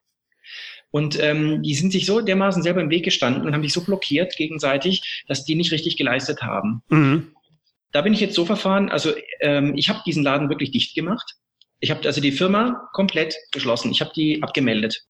[0.89, 3.83] Und ähm, die sind sich so dermaßen selber im Weg gestanden und haben sich so
[3.83, 6.81] blockiert gegenseitig, dass die nicht richtig geleistet haben.
[6.89, 7.35] Mhm.
[7.91, 11.35] Da bin ich jetzt so verfahren, also ähm, ich habe diesen Laden wirklich dicht gemacht.
[11.79, 13.91] Ich habe also die Firma komplett geschlossen.
[13.91, 15.03] Ich habe die abgemeldet.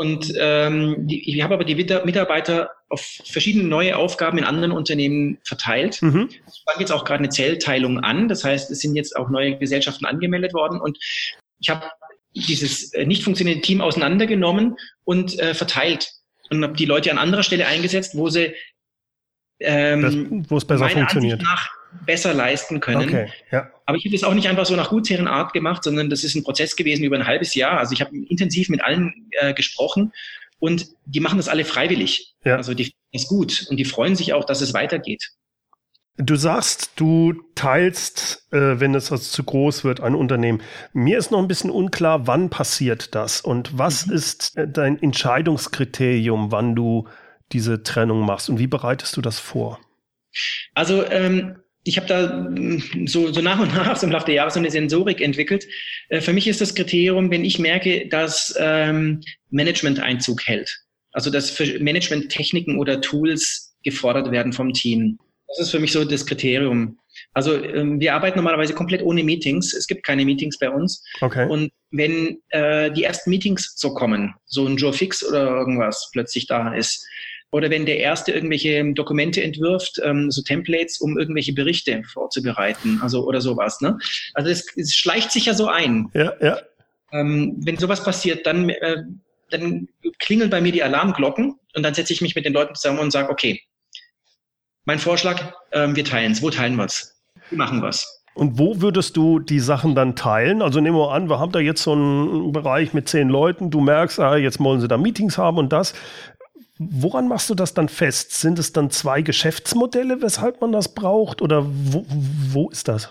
[0.00, 5.36] Und ähm, die, ich habe aber die Mitarbeiter auf verschiedene neue Aufgaben in anderen Unternehmen
[5.44, 6.00] verteilt.
[6.00, 6.30] Mhm.
[6.30, 8.26] Ich fange jetzt auch gerade eine Zellteilung an.
[8.26, 10.80] Das heißt, es sind jetzt auch neue Gesellschaften angemeldet worden.
[10.80, 10.96] Und
[11.58, 11.84] ich habe
[12.34, 16.10] dieses äh, nicht funktionierende Team auseinandergenommen und äh, verteilt.
[16.48, 18.54] Und habe die Leute an anderer Stelle eingesetzt, wo sie
[19.60, 21.40] ähm, wo es besser funktioniert.
[21.40, 23.08] Ansicht nach besser leisten können.
[23.08, 23.70] Okay, ja.
[23.86, 26.44] Aber ich habe das auch nicht einfach so nach Gutsherrenart gemacht, sondern das ist ein
[26.44, 27.78] Prozess gewesen über ein halbes Jahr.
[27.78, 30.12] Also ich habe intensiv mit allen äh, gesprochen
[30.58, 32.34] und die machen das alle freiwillig.
[32.44, 32.56] Ja.
[32.56, 35.30] Also die ist gut und die freuen sich auch, dass es weitergeht.
[36.16, 40.60] Du sagst, du teilst, äh, wenn es also zu groß wird, ein Unternehmen.
[40.92, 44.12] Mir ist noch ein bisschen unklar, wann passiert das und was mhm.
[44.12, 47.08] ist äh, dein Entscheidungskriterium, wann du
[47.52, 49.80] diese Trennung machst und wie bereitest du das vor?
[50.74, 54.34] Also ähm, ich habe da mm, so, so nach und nach so im Laufe der
[54.34, 55.66] Jahre so eine Sensorik entwickelt.
[56.08, 60.70] Äh, für mich ist das Kriterium, wenn ich merke, dass ähm, Management Einzug hält.
[61.12, 65.18] Also dass für Management-Techniken oder Tools gefordert werden vom Team.
[65.48, 66.98] Das ist für mich so das Kriterium.
[67.32, 69.74] Also ähm, wir arbeiten normalerweise komplett ohne Meetings.
[69.74, 71.04] Es gibt keine Meetings bei uns.
[71.20, 71.48] Okay.
[71.48, 76.46] Und wenn äh, die ersten Meetings so kommen, so ein Joe Fix oder irgendwas plötzlich
[76.46, 77.04] da ist,
[77.52, 83.26] oder wenn der Erste irgendwelche Dokumente entwirft, ähm, so Templates, um irgendwelche Berichte vorzubereiten, also
[83.26, 83.80] oder sowas.
[83.80, 83.98] Ne?
[84.34, 86.10] Also es, es schleicht sich ja so ein.
[86.14, 86.58] Ja, ja.
[87.12, 89.02] Ähm, wenn sowas passiert, dann, äh,
[89.50, 89.88] dann
[90.20, 93.10] klingeln bei mir die Alarmglocken und dann setze ich mich mit den Leuten zusammen und
[93.10, 93.60] sage, okay,
[94.84, 96.42] mein Vorschlag, ähm, wir teilen es.
[96.42, 97.20] Wo teilen wir es?
[97.48, 98.22] Wir machen was.
[98.34, 100.62] Und wo würdest du die Sachen dann teilen?
[100.62, 103.80] Also nehmen wir an, wir haben da jetzt so einen Bereich mit zehn Leuten, du
[103.80, 105.94] merkst, ah, jetzt wollen sie da Meetings haben und das.
[106.82, 108.32] Woran machst du das dann fest?
[108.40, 111.42] Sind es dann zwei Geschäftsmodelle, weshalb man das braucht?
[111.42, 113.10] Oder wo, wo ist das?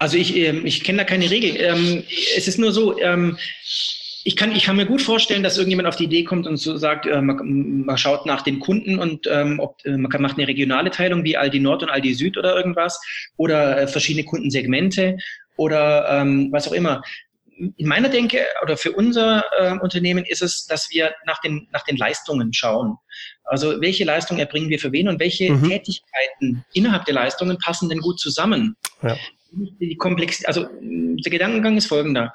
[0.00, 1.56] Also ich, ähm, ich kenne da keine Regel.
[1.60, 2.02] Ähm,
[2.36, 3.38] es ist nur so, ähm,
[4.24, 6.76] ich kann, ich kann mir gut vorstellen, dass irgendjemand auf die Idee kommt und so
[6.76, 9.68] sagt, äh, man, schaut nach den Kunden und äh, man
[10.18, 13.00] macht eine regionale Teilung wie Aldi Nord und Aldi Süd oder irgendwas
[13.36, 15.18] oder äh, verschiedene Kundensegmente
[15.56, 17.00] oder was auch immer.
[17.58, 21.84] In meiner Denke oder für unser äh, Unternehmen ist es, dass wir nach den, nach
[21.84, 22.96] den Leistungen schauen.
[23.44, 25.68] Also welche Leistungen erbringen wir für wen und welche mhm.
[25.68, 28.76] Tätigkeiten innerhalb der Leistungen passen denn gut zusammen.
[29.02, 29.16] Ja.
[29.52, 32.32] Die Komplex also der Gedankengang ist folgender.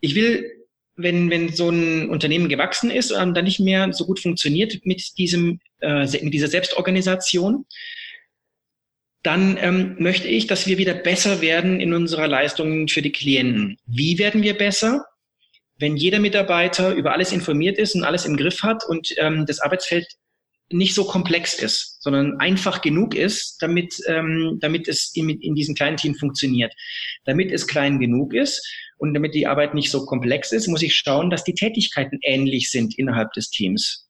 [0.00, 0.50] Ich will
[0.96, 4.80] wenn, wenn so ein Unternehmen gewachsen ist und ähm, dann nicht mehr so gut funktioniert
[4.84, 7.66] mit diesem, äh, mit dieser Selbstorganisation,
[9.24, 13.78] dann ähm, möchte ich, dass wir wieder besser werden in unserer Leistung für die Klienten.
[13.86, 15.04] Wie werden wir besser?
[15.76, 19.60] Wenn jeder Mitarbeiter über alles informiert ist und alles im Griff hat und ähm, das
[19.60, 20.06] Arbeitsfeld
[20.70, 25.74] nicht so komplex ist, sondern einfach genug ist, damit, ähm, damit es in, in diesem
[25.74, 26.72] kleinen Team funktioniert.
[27.24, 28.62] Damit es klein genug ist,
[28.98, 32.70] und damit die Arbeit nicht so komplex ist, muss ich schauen, dass die Tätigkeiten ähnlich
[32.70, 34.03] sind innerhalb des Teams.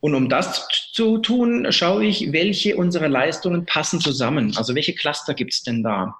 [0.00, 4.56] Und um das zu tun, schaue ich, welche unserer Leistungen passen zusammen.
[4.56, 6.16] Also welche Cluster gibt es denn da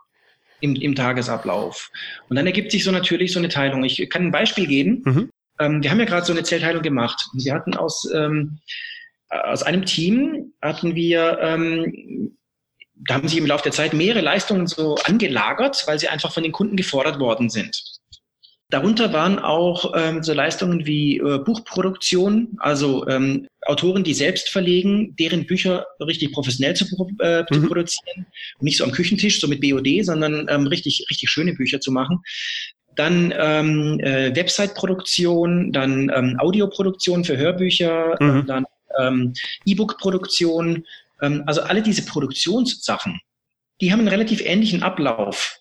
[0.60, 1.90] im, im, Tagesablauf?
[2.28, 3.82] Und dann ergibt sich so natürlich so eine Teilung.
[3.84, 5.02] Ich kann ein Beispiel geben.
[5.04, 5.30] Mhm.
[5.58, 7.26] Ähm, wir haben ja gerade so eine Zellteilung gemacht.
[7.32, 8.58] Wir hatten aus, ähm,
[9.28, 12.36] aus einem Team hatten wir ähm,
[13.06, 16.42] da haben sich im Laufe der Zeit mehrere Leistungen so angelagert, weil sie einfach von
[16.42, 17.99] den Kunden gefordert worden sind.
[18.70, 25.16] Darunter waren auch ähm, so Leistungen wie äh, Buchproduktion, also ähm, Autoren, die selbst verlegen,
[25.16, 26.84] deren Bücher richtig professionell zu,
[27.18, 27.66] äh, zu mhm.
[27.66, 28.26] produzieren.
[28.58, 31.90] Und nicht so am Küchentisch, so mit BOD, sondern ähm, richtig, richtig schöne Bücher zu
[31.90, 32.20] machen.
[32.94, 38.46] Dann ähm, äh, Website-Produktion, dann ähm, Audioproduktion für Hörbücher, mhm.
[38.46, 38.64] dann
[39.00, 39.32] ähm,
[39.64, 40.84] E-Book-Produktion.
[41.20, 43.20] Ähm, also alle diese Produktionssachen,
[43.80, 45.56] die haben einen relativ ähnlichen Ablauf,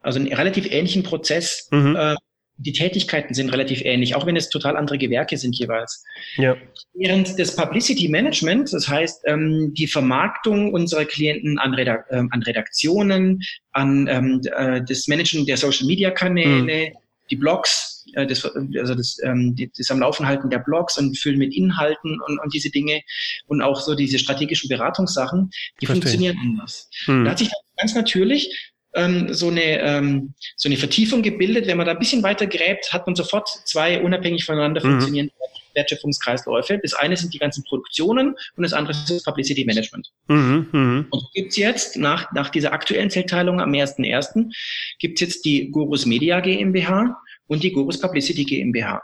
[0.00, 1.68] also einen relativ ähnlichen Prozess.
[1.70, 1.96] Mhm.
[1.96, 2.14] Äh,
[2.56, 6.04] die Tätigkeiten sind relativ ähnlich, auch wenn es total andere Gewerke sind jeweils.
[6.36, 6.56] Ja.
[6.92, 12.42] Während des Publicity Management, das heißt ähm, die Vermarktung unserer Klienten an, Redak ähm, an
[12.42, 16.96] Redaktionen, an ähm, äh, das Managen der Social Media Kanäle, mhm.
[17.30, 21.38] die Blogs, äh, das, also das, ähm, das am Laufen halten der Blogs und Füllen
[21.38, 23.02] mit Inhalten und, und diese Dinge
[23.46, 26.02] und auch so diese strategischen Beratungssachen, die Verstehe.
[26.02, 26.88] funktionieren anders.
[27.08, 27.24] Mhm.
[27.24, 31.66] Da hat sich ganz natürlich ähm, so, eine, ähm, so eine Vertiefung gebildet.
[31.66, 34.92] Wenn man da ein bisschen weiter gräbt, hat man sofort zwei unabhängig voneinander mhm.
[34.92, 35.32] funktionierende
[35.74, 36.78] Wertschöpfungskreisläufe.
[36.82, 40.10] Das eine sind die ganzen Produktionen und das andere ist das Publicity Management.
[40.28, 41.04] Mhm, mh.
[41.10, 44.52] Und gibt's jetzt nach, nach dieser aktuellen Zellteilung am 1.1.
[44.98, 49.02] gibt's jetzt die Gurus Media GmbH und die Gurus Publicity GmbH.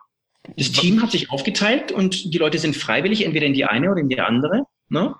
[0.56, 4.00] Das Team hat sich aufgeteilt und die Leute sind freiwillig entweder in die eine oder
[4.00, 4.64] in die andere.
[4.88, 5.14] Ne?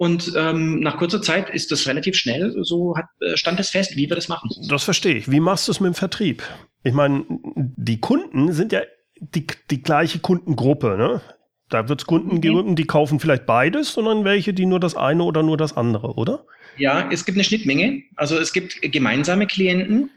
[0.00, 3.98] Und ähm, nach kurzer Zeit ist das relativ schnell, so hat, äh, stand es fest,
[3.98, 4.48] wie wir das machen.
[4.70, 5.30] Das verstehe ich.
[5.30, 6.42] Wie machst du es mit dem Vertrieb?
[6.84, 8.80] Ich meine, die Kunden sind ja
[9.20, 11.20] die, die gleiche Kundengruppe, ne?
[11.68, 12.40] Da wird es Kunden mhm.
[12.40, 16.14] geben, die kaufen vielleicht beides, sondern welche, die nur das eine oder nur das andere,
[16.14, 16.46] oder?
[16.78, 18.02] Ja, es gibt eine Schnittmenge.
[18.16, 20.08] Also es gibt gemeinsame Klienten.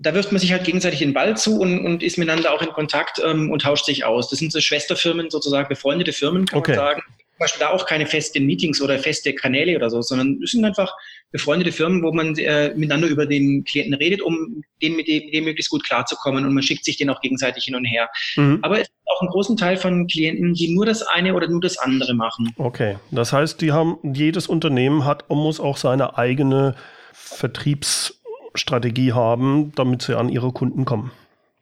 [0.00, 2.70] Da wirft man sich halt gegenseitig den Ball zu und, und ist miteinander auch in
[2.70, 4.28] Kontakt ähm, und tauscht sich aus.
[4.28, 6.72] Das sind so Schwesterfirmen, sozusagen befreundete Firmen, kann okay.
[6.72, 7.02] man sagen
[7.38, 10.94] Beispiel da auch keine festen Meetings oder feste Kanäle oder so, sondern es sind einfach
[11.32, 15.34] befreundete Firmen, wo man äh, miteinander über den Klienten redet, um den mit dem, mit
[15.34, 18.08] dem möglichst gut klarzukommen und man schickt sich den auch gegenseitig hin und her.
[18.36, 18.60] Mhm.
[18.62, 21.60] Aber es gibt auch einen großen Teil von Klienten, die nur das eine oder nur
[21.60, 22.54] das andere machen.
[22.56, 26.76] Okay, das heißt, die haben jedes Unternehmen hat und muss auch seine eigene
[27.12, 31.10] Vertriebsstrategie haben, damit sie an ihre Kunden kommen.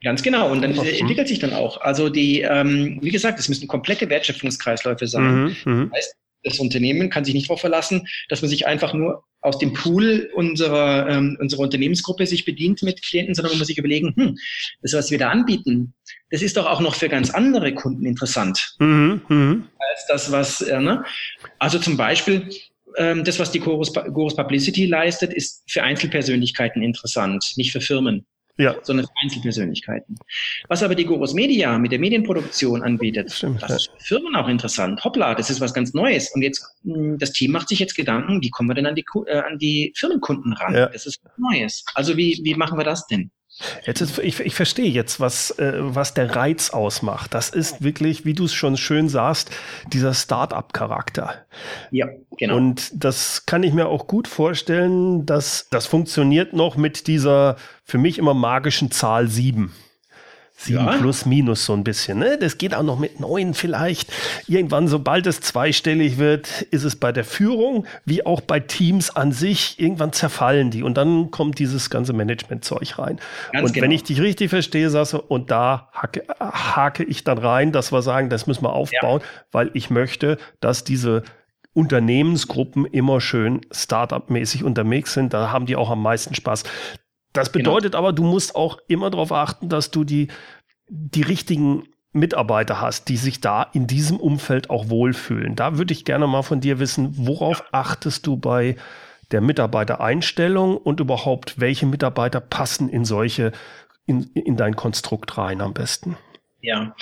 [0.02, 0.50] Ganz genau.
[0.50, 1.80] Und dann entwickelt sich dann auch.
[1.80, 5.44] Also die, ähm, wie gesagt, es müssen komplette Wertschöpfungskreisläufe sein.
[5.44, 8.94] Mhm, mhm, das heißt, das Unternehmen kann sich nicht darauf verlassen, dass man sich einfach
[8.94, 13.68] nur aus dem Pool unserer, ähm, unserer Unternehmensgruppe sich bedient mit Klienten, sondern man muss
[13.68, 14.36] sich überlegen, hm,
[14.82, 15.94] das, was wir da anbieten,
[16.30, 18.74] das ist doch auch noch für ganz andere Kunden interessant.
[18.78, 19.56] Mhm, mh.
[19.90, 21.04] Als das, was, äh, ne?
[21.58, 22.48] Also zum Beispiel,
[22.96, 28.26] ähm, das, was die Chorus, Chorus Publicity leistet, ist für Einzelpersönlichkeiten interessant, nicht für Firmen
[28.58, 28.76] ja.
[28.82, 30.16] sondern für Einzelpersönlichkeiten.
[30.68, 33.76] Was aber die Gorus Media mit der Medienproduktion anbietet, Stimmt, das ja.
[33.76, 35.02] ist für Firmen auch interessant.
[35.04, 36.30] Hoppla, das ist was ganz Neues.
[36.34, 39.04] Und jetzt, hm, das Team macht sich jetzt Gedanken, wie kommen wir denn an die,
[39.26, 40.74] äh, an die Firmenkunden ran?
[40.74, 40.86] Ja.
[40.86, 41.84] Das ist was Neues.
[41.94, 43.30] Also wie, wie machen wir das denn?
[43.84, 47.34] Jetzt ich, ich verstehe jetzt, was, äh, was der Reiz ausmacht.
[47.34, 49.50] Das ist wirklich, wie du es schon schön sagst,
[49.92, 51.34] dieser Start-up-Charakter.
[51.90, 52.56] Ja, genau.
[52.56, 57.98] Und das kann ich mir auch gut vorstellen, dass das funktioniert noch mit dieser für
[57.98, 59.72] mich immer magischen Zahl sieben.
[60.54, 60.96] Sieben ja.
[60.98, 62.18] plus minus so ein bisschen.
[62.18, 62.38] Ne?
[62.38, 64.12] Das geht auch noch mit neun vielleicht.
[64.46, 69.32] Irgendwann, sobald es zweistellig wird, ist es bei der Führung wie auch bei Teams an
[69.32, 69.80] sich.
[69.80, 73.18] Irgendwann zerfallen die und dann kommt dieses ganze Management-Zeug rein.
[73.52, 73.84] Ganz und genau.
[73.84, 78.02] wenn ich dich richtig verstehe, Sasse, und da hake, hake ich dann rein, dass wir
[78.02, 79.26] sagen, das müssen wir aufbauen, ja.
[79.50, 81.24] weil ich möchte, dass diese
[81.74, 85.32] Unternehmensgruppen immer schön Startup-mäßig unterwegs sind.
[85.32, 86.64] Da haben die auch am meisten Spaß.
[87.32, 87.70] Das genau.
[87.70, 88.04] bedeutet genau.
[88.04, 90.28] aber, du musst auch immer darauf achten, dass du die,
[90.88, 95.56] die richtigen Mitarbeiter hast, die sich da in diesem Umfeld auch wohlfühlen.
[95.56, 98.76] Da würde ich gerne mal von dir wissen, worauf achtest du bei
[99.30, 103.52] der Mitarbeitereinstellung und überhaupt, welche Mitarbeiter passen in solche,
[104.04, 106.18] in, in dein Konstrukt rein am besten?
[106.62, 106.94] Ja,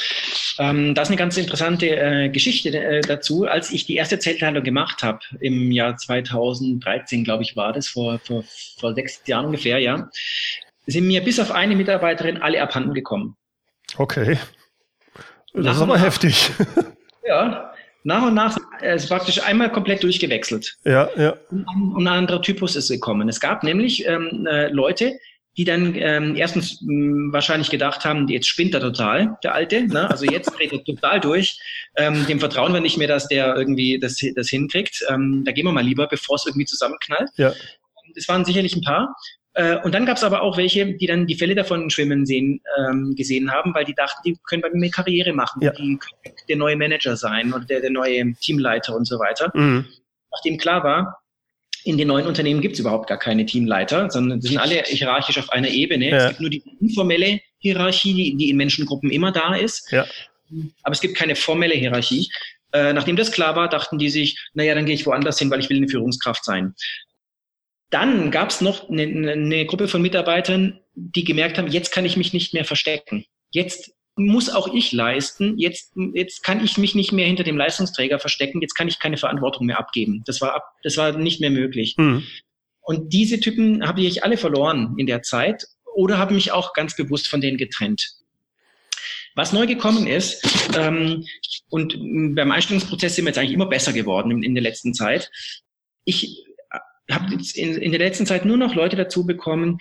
[0.58, 3.44] ähm, das ist eine ganz interessante äh, Geschichte äh, dazu.
[3.44, 8.18] Als ich die erste Zeltteilung gemacht habe, im Jahr 2013, glaube ich, war das, vor,
[8.20, 8.42] vor,
[8.78, 10.08] vor sechs Jahren ungefähr, ja,
[10.86, 13.36] sind mir bis auf eine Mitarbeiterin alle abhanden gekommen.
[13.98, 14.38] Okay.
[15.52, 16.50] Das nach ist aber nach, heftig.
[17.26, 20.78] Ja, nach und nach äh, ist praktisch einmal komplett durchgewechselt.
[20.84, 21.36] Ja, ja.
[21.50, 23.28] Und, und ein anderer Typus ist gekommen.
[23.28, 25.18] Es gab nämlich ähm, äh, Leute,
[25.56, 29.86] die dann ähm, erstens mh, wahrscheinlich gedacht haben, jetzt spinnt er total, der Alte.
[29.86, 30.08] Ne?
[30.10, 31.60] Also jetzt dreht er total durch.
[31.96, 35.04] Ähm, dem vertrauen wir nicht mehr, dass der irgendwie das, das hinkriegt.
[35.08, 37.30] Ähm, da gehen wir mal lieber, bevor es irgendwie zusammenknallt.
[37.36, 37.52] Ja.
[38.14, 39.14] Das waren sicherlich ein paar.
[39.54, 42.60] Äh, und dann gab es aber auch welche, die dann die Fälle davon schwimmen sehen,
[42.78, 45.72] ähm, gesehen haben, weil die dachten, die können bei mir Karriere machen, ja.
[45.72, 49.50] die können der neue Manager sein oder der, der neue Teamleiter und so weiter.
[49.54, 49.86] Mhm.
[50.30, 51.19] Nachdem klar war,
[51.84, 55.50] in den neuen Unternehmen gibt es überhaupt gar keine Teamleiter, sondern sind alle hierarchisch auf
[55.50, 56.10] einer Ebene.
[56.10, 56.16] Ja.
[56.16, 59.90] Es gibt nur die informelle Hierarchie, die, die in Menschengruppen immer da ist.
[59.92, 60.06] Ja.
[60.82, 62.30] Aber es gibt keine formelle Hierarchie.
[62.72, 65.60] Äh, nachdem das klar war, dachten die sich, naja, dann gehe ich woanders hin, weil
[65.60, 66.74] ich will eine Führungskraft sein.
[67.90, 72.16] Dann gab es noch eine, eine Gruppe von Mitarbeitern, die gemerkt haben, jetzt kann ich
[72.16, 73.24] mich nicht mehr verstecken.
[73.50, 73.92] Jetzt
[74.26, 75.58] muss auch ich leisten.
[75.58, 78.60] Jetzt, jetzt kann ich mich nicht mehr hinter dem Leistungsträger verstecken.
[78.60, 80.22] Jetzt kann ich keine Verantwortung mehr abgeben.
[80.26, 81.94] Das war, ab, das war nicht mehr möglich.
[81.96, 82.24] Mhm.
[82.80, 86.96] Und diese Typen habe ich alle verloren in der Zeit oder habe mich auch ganz
[86.96, 88.14] bewusst von denen getrennt.
[89.34, 90.44] Was neu gekommen ist,
[90.76, 91.24] ähm,
[91.68, 91.96] und
[92.34, 95.30] beim Einstellungsprozess sind wir jetzt eigentlich immer besser geworden in, in der letzten Zeit.
[96.04, 96.44] Ich
[97.10, 99.78] habe in, in der letzten Zeit nur noch Leute dazu bekommen,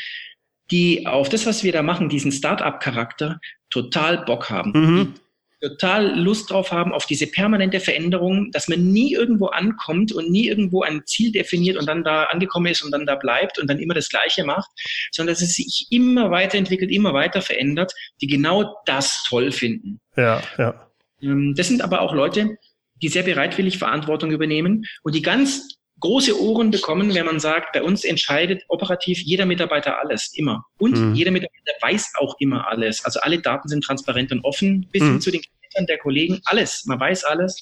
[0.71, 3.39] die auf das, was wir da machen, diesen Start-up-Charakter,
[3.69, 4.71] total Bock haben.
[4.73, 5.13] Mhm.
[5.61, 10.47] Total Lust drauf haben auf diese permanente Veränderung, dass man nie irgendwo ankommt und nie
[10.47, 13.77] irgendwo ein Ziel definiert und dann da angekommen ist und dann da bleibt und dann
[13.77, 14.69] immer das Gleiche macht,
[15.11, 19.99] sondern dass es sich immer weiterentwickelt, immer weiter verändert, die genau das toll finden.
[20.15, 20.89] Ja, ja.
[21.21, 22.55] Ähm, das sind aber auch Leute,
[23.01, 27.83] die sehr bereitwillig Verantwortung übernehmen und die ganz große Ohren bekommen, wenn man sagt, bei
[27.83, 30.63] uns entscheidet operativ jeder Mitarbeiter alles, immer.
[30.77, 31.15] Und mhm.
[31.15, 33.03] jeder Mitarbeiter weiß auch immer alles.
[33.05, 35.21] Also alle Daten sind transparent und offen, bis hin mhm.
[35.21, 36.85] zu den Kindern der Kollegen, alles.
[36.85, 37.61] Man weiß alles.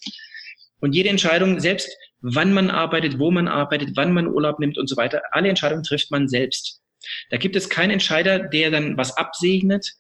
[0.80, 1.90] Und jede Entscheidung, selbst
[2.22, 5.84] wann man arbeitet, wo man arbeitet, wann man Urlaub nimmt und so weiter, alle Entscheidungen
[5.84, 6.82] trifft man selbst.
[7.30, 9.94] Da gibt es keinen Entscheider, der dann was absegnet.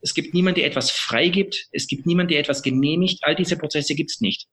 [0.00, 1.66] Es gibt niemand, der etwas freigibt.
[1.72, 3.20] Es gibt niemand, der etwas genehmigt.
[3.22, 4.46] All diese Prozesse gibt es nicht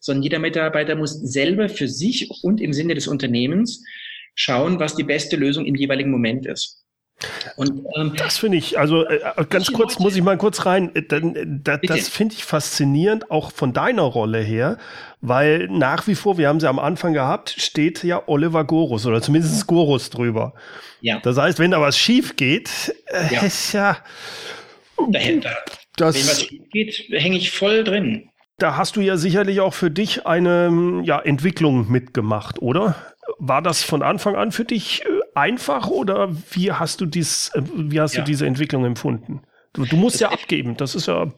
[0.00, 3.84] sondern jeder Mitarbeiter muss selber für sich und im Sinne des Unternehmens
[4.34, 6.86] schauen, was die beste Lösung im jeweiligen Moment ist.
[7.56, 10.66] Und, ähm, das finde ich, also äh, äh ganz kurz Leute, muss ich mal kurz
[10.66, 10.94] rein.
[10.94, 14.76] Äh, äh da, das finde ich faszinierend, auch von deiner Rolle her,
[15.22, 19.22] weil nach wie vor, wir haben sie am Anfang gehabt, steht ja Oliver Gorus oder
[19.22, 20.52] zumindest Gorus drüber.
[21.00, 21.20] Ja.
[21.20, 23.40] Das heißt, wenn da was schief geht, äh, ja.
[23.40, 23.96] ist ja.
[25.08, 25.56] Dahinter.
[25.96, 28.28] Das, wenn was schief geht, hänge ich voll drin.
[28.58, 32.96] Da hast du ja sicherlich auch für dich eine ja, Entwicklung mitgemacht, oder?
[33.38, 37.62] War das von Anfang an für dich äh, einfach oder wie hast du dies, äh,
[37.74, 38.22] wie hast ja.
[38.22, 39.42] du diese Entwicklung empfunden?
[39.74, 41.30] Du, du musst das ja abgeben, das ist ja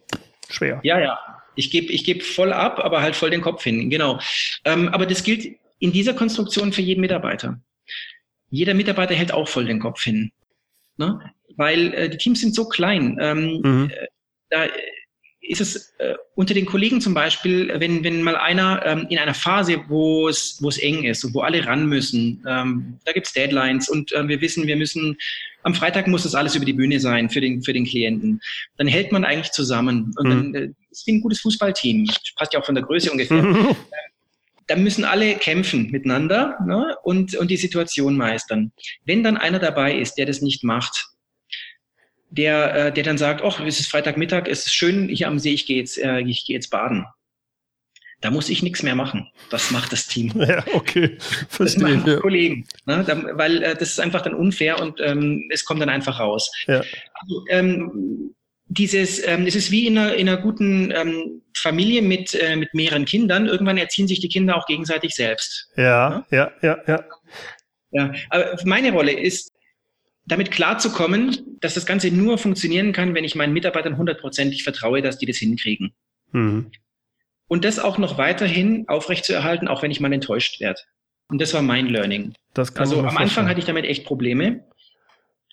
[0.48, 0.80] schwer.
[0.84, 1.18] Ja, ja.
[1.56, 4.20] Ich gebe ich geb voll ab, aber halt voll den Kopf hin, genau.
[4.64, 7.60] Ähm, aber das gilt in dieser Konstruktion für jeden Mitarbeiter.
[8.50, 10.30] Jeder Mitarbeiter hält auch voll den Kopf hin.
[10.98, 11.20] Ne?
[11.56, 13.18] Weil äh, die Teams sind so klein.
[13.20, 13.90] Ähm, mhm.
[13.90, 14.06] Äh,
[14.50, 14.66] da
[15.40, 19.34] ist es äh, unter den Kollegen zum Beispiel, wenn, wenn mal einer ähm, in einer
[19.34, 23.32] Phase, wo es, wo es eng ist und wo alle ran müssen, ähm, da gibt's
[23.32, 25.16] Deadlines und äh, wir wissen, wir müssen,
[25.62, 28.40] am Freitag muss das alles über die Bühne sein für den, für den Klienten.
[28.76, 30.30] Dann hält man eigentlich zusammen und mhm.
[30.30, 32.08] dann äh, ist wie ein gutes Fußballteam.
[32.36, 33.42] Passt ja auch von der Größe ungefähr.
[33.42, 33.76] Mhm.
[34.70, 38.70] Da müssen alle kämpfen miteinander ne, und, und die Situation meistern.
[39.06, 41.08] Wenn dann einer dabei ist, der das nicht macht,
[42.30, 45.52] der, äh, der dann sagt, ach, es ist Freitagmittag, es ist schön hier am See,
[45.52, 47.06] ich gehe jetzt, äh, ich gehe jetzt baden.
[48.20, 49.30] Da muss ich nichts mehr machen.
[49.48, 50.32] Das macht das Team.
[50.48, 51.16] Ja, okay.
[51.48, 52.16] Verstehe, das machen ja.
[52.16, 52.66] Kollegen.
[52.84, 53.04] Ne?
[53.06, 56.50] Da, weil äh, das ist einfach dann unfair und ähm, es kommt dann einfach raus.
[56.66, 56.82] Ja.
[57.14, 58.34] Also, ähm,
[58.66, 62.74] dieses, ähm, es ist wie in einer, in einer guten ähm, Familie mit, äh, mit
[62.74, 63.46] mehreren Kindern.
[63.46, 65.70] Irgendwann erziehen sich die Kinder auch gegenseitig selbst.
[65.76, 67.04] Ja, ja, ja, ja.
[67.90, 69.50] Ja, aber meine Rolle ist,
[70.28, 75.18] damit klarzukommen, dass das Ganze nur funktionieren kann, wenn ich meinen Mitarbeitern hundertprozentig vertraue, dass
[75.18, 75.92] die das hinkriegen.
[76.32, 76.70] Mhm.
[77.48, 80.80] Und das auch noch weiterhin aufrechtzuerhalten, auch wenn ich mal enttäuscht werde.
[81.30, 82.34] Und das war mein Learning.
[82.74, 84.64] also am Anfang hatte ich damit echt Probleme.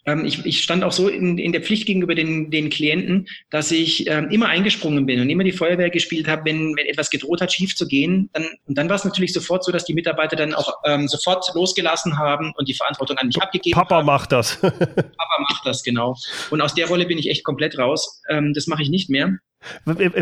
[0.05, 3.71] Ähm, ich, ich stand auch so in, in der Pflicht gegenüber den, den Klienten, dass
[3.71, 7.41] ich ähm, immer eingesprungen bin und immer die Feuerwehr gespielt habe, wenn, wenn etwas gedroht
[7.41, 8.29] hat, schief zu gehen.
[8.33, 11.45] Dann, und dann war es natürlich sofort so, dass die Mitarbeiter dann auch ähm, sofort
[11.53, 14.05] losgelassen haben und die Verantwortung an mich abgegeben Papa haben.
[14.05, 14.57] macht das.
[14.61, 16.15] Papa macht das, genau.
[16.49, 18.21] Und aus der Rolle bin ich echt komplett raus.
[18.29, 19.37] Ähm, das mache ich nicht mehr.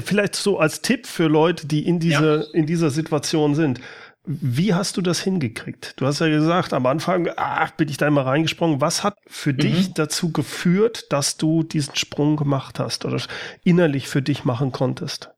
[0.05, 2.59] Vielleicht so als Tipp für Leute, die in, diese, ja.
[2.59, 3.81] in dieser Situation sind.
[4.25, 5.95] Wie hast du das hingekriegt?
[5.97, 8.79] Du hast ja gesagt, am Anfang ach, bin ich da immer reingesprungen.
[8.79, 9.57] Was hat für mhm.
[9.57, 13.21] dich dazu geführt, dass du diesen Sprung gemacht hast oder
[13.65, 15.31] innerlich für dich machen konntest?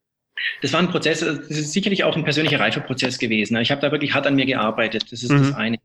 [0.61, 3.57] Das war ein Prozess, das ist sicherlich auch ein persönlicher Reifeprozess gewesen.
[3.57, 5.11] Ich habe da wirklich hart an mir gearbeitet.
[5.11, 5.39] Das ist mhm.
[5.39, 5.77] das eine.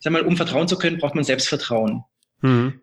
[0.00, 2.04] Sag mal, um vertrauen zu können, braucht man Selbstvertrauen.
[2.42, 2.82] Mhm.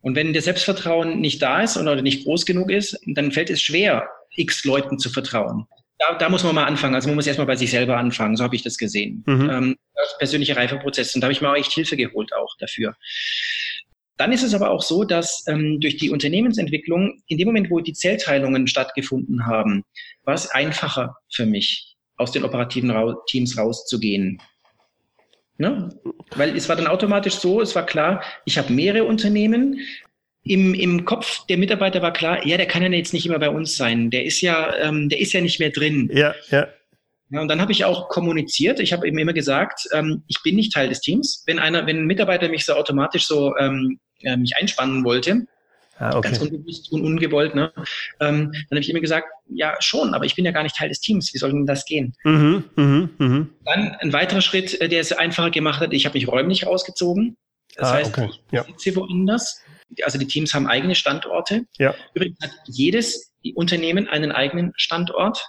[0.00, 3.60] Und wenn das Selbstvertrauen nicht da ist oder nicht groß genug ist, dann fällt es
[3.60, 5.66] schwer, x Leuten zu vertrauen
[5.98, 6.94] da, da muss man mal anfangen.
[6.94, 8.36] Also man muss erstmal bei sich selber anfangen.
[8.36, 9.24] So habe ich das gesehen.
[9.26, 9.50] Mhm.
[9.50, 11.14] Ähm, das persönliche Reifeprozess.
[11.14, 12.94] Und da habe ich mir auch echt Hilfe geholt auch dafür.
[14.18, 17.80] Dann ist es aber auch so, dass ähm, durch die Unternehmensentwicklung, in dem Moment, wo
[17.80, 19.84] die Zellteilungen stattgefunden haben,
[20.24, 24.40] war es einfacher für mich, aus den operativen Ra Teams rauszugehen.
[25.58, 25.90] Ne?
[26.34, 29.80] Weil es war dann automatisch so, es war klar, ich habe mehrere Unternehmen,
[30.46, 33.50] im, im Kopf der Mitarbeiter war klar, ja, der kann ja jetzt nicht immer bei
[33.50, 34.10] uns sein.
[34.10, 36.08] Der ist ja, ähm, der ist ja nicht mehr drin.
[36.12, 36.68] Ja, ja.
[37.30, 38.78] Ja, und dann habe ich auch kommuniziert.
[38.78, 41.42] Ich habe eben immer gesagt, ähm, ich bin nicht Teil des Teams.
[41.46, 45.44] Wenn einer, wenn ein Mitarbeiter mich so automatisch so ähm, äh, mich einspannen wollte,
[45.98, 46.28] ah, okay.
[46.28, 47.72] ganz unbewusst und ungewollt, ne,
[48.20, 50.88] ähm, dann habe ich immer gesagt, ja schon, aber ich bin ja gar nicht Teil
[50.88, 51.34] des Teams.
[51.34, 52.14] Wie soll denn das gehen?
[52.22, 53.46] Mhm, mh, mh.
[53.64, 55.92] Dann ein weiterer Schritt, äh, der es einfacher gemacht hat.
[55.92, 57.36] Ich habe mich räumlich rausgezogen.
[57.74, 58.30] Das ah, heißt, okay.
[58.52, 58.96] ich sitze ja.
[58.96, 59.60] woanders
[60.02, 61.64] also die Teams haben eigene Standorte.
[61.78, 61.94] Ja.
[62.14, 65.46] Übrigens hat jedes Unternehmen einen eigenen Standort.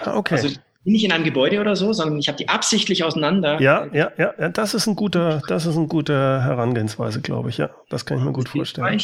[0.00, 0.34] Ah, okay.
[0.34, 0.48] Also
[0.84, 3.60] bin ich in einem Gebäude oder so, sondern ich habe die absichtlich auseinander.
[3.60, 7.58] Ja, ja, ja, das ist ein guter, das ist eine gute Herangehensweise, glaube ich.
[7.58, 9.00] Ja, das kann ich mir gut vorstellen.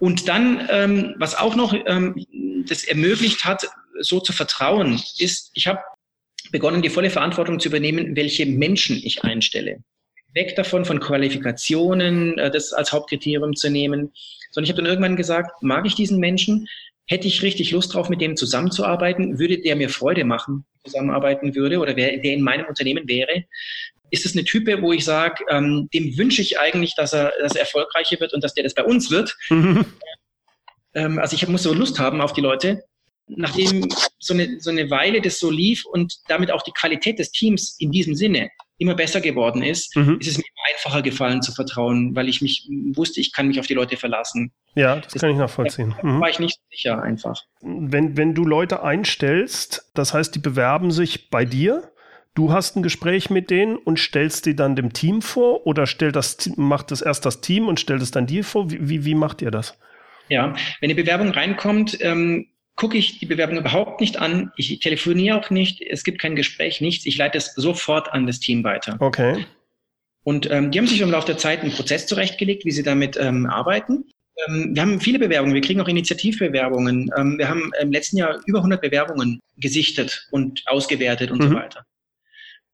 [0.00, 2.26] Und dann, ähm, was auch noch ähm,
[2.68, 3.68] das ermöglicht hat,
[4.00, 5.78] so zu vertrauen, ist, ich habe
[6.50, 9.78] begonnen, die volle Verantwortung zu übernehmen, welche Menschen ich einstelle
[10.34, 14.12] weg davon, von Qualifikationen, äh, das als Hauptkriterium zu nehmen,
[14.50, 16.68] sondern ich habe dann irgendwann gesagt, mag ich diesen Menschen?
[17.06, 19.38] Hätte ich richtig Lust drauf, mit dem zusammenzuarbeiten?
[19.38, 23.44] Würde der mir Freude machen, zusammenarbeiten würde oder wer, der in meinem Unternehmen wäre?
[24.10, 27.54] Ist es eine Type, wo ich sage, ähm, dem wünsche ich eigentlich, dass er, dass
[27.54, 29.36] er erfolgreicher wird und dass der das bei uns wird?
[29.48, 29.84] Mhm.
[30.94, 32.84] Ähm, also ich muss so Lust haben auf die Leute.
[33.26, 37.30] Nachdem so eine, so eine Weile das so lief und damit auch die Qualität des
[37.30, 38.50] Teams in diesem Sinne
[38.82, 40.18] immer besser geworden ist, mhm.
[40.20, 43.66] ist es mir einfacher gefallen zu vertrauen, weil ich mich wusste, ich kann mich auf
[43.66, 44.52] die Leute verlassen.
[44.74, 45.94] Ja, das, das kann ich nachvollziehen.
[46.02, 46.20] Mhm.
[46.20, 47.40] war ich nicht sicher einfach.
[47.60, 51.88] Wenn, wenn du Leute einstellst, das heißt, die bewerben sich bei dir,
[52.34, 56.16] Du hast ein Gespräch mit denen und stellst die dann dem Team vor oder stellt
[56.16, 58.70] das, macht es erst das Team und stellt es dann dir vor?
[58.70, 59.78] Wie, wie, wie macht ihr das?
[60.30, 62.46] Ja, wenn die Bewerbung reinkommt, ähm,
[62.82, 64.50] gucke ich die Bewerbung überhaupt nicht an.
[64.56, 65.80] Ich telefoniere auch nicht.
[65.80, 67.06] Es gibt kein Gespräch, nichts.
[67.06, 68.96] Ich leite es sofort an das Team weiter.
[68.98, 69.46] Okay.
[70.24, 73.16] Und ähm, die haben sich im Laufe der Zeit einen Prozess zurechtgelegt, wie sie damit
[73.16, 74.06] ähm, arbeiten.
[74.48, 75.54] Ähm, wir haben viele Bewerbungen.
[75.54, 77.08] Wir kriegen auch Initiativbewerbungen.
[77.16, 81.50] Ähm, wir haben im letzten Jahr über 100 Bewerbungen gesichtet und ausgewertet und mhm.
[81.50, 81.86] so weiter.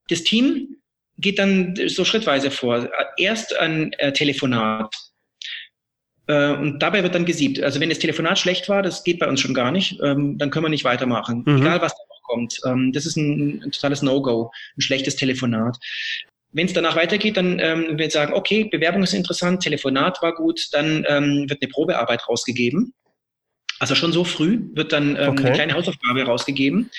[0.09, 0.77] Das Team
[1.19, 2.89] geht dann so schrittweise vor.
[3.19, 4.91] Erst ein äh, Telefonat
[6.29, 7.63] und dabei wird dann gesiebt.
[7.63, 10.51] Also wenn das Telefonat schlecht war, das geht bei uns schon gar nicht, ähm, dann
[10.51, 11.43] können wir nicht weitermachen.
[11.47, 11.63] Mhm.
[11.63, 12.61] Egal was da noch kommt.
[12.67, 15.79] Ähm, das ist ein, ein totales No-Go, ein schlechtes Telefonat.
[16.53, 20.69] Wenn es danach weitergeht, dann ähm, wird sagen, okay, Bewerbung ist interessant, Telefonat war gut,
[20.73, 22.95] dann ähm, wird eine Probearbeit rausgegeben.
[23.81, 25.45] Also schon so früh wird dann ähm, okay.
[25.45, 26.91] eine kleine Hausaufgabe rausgegeben.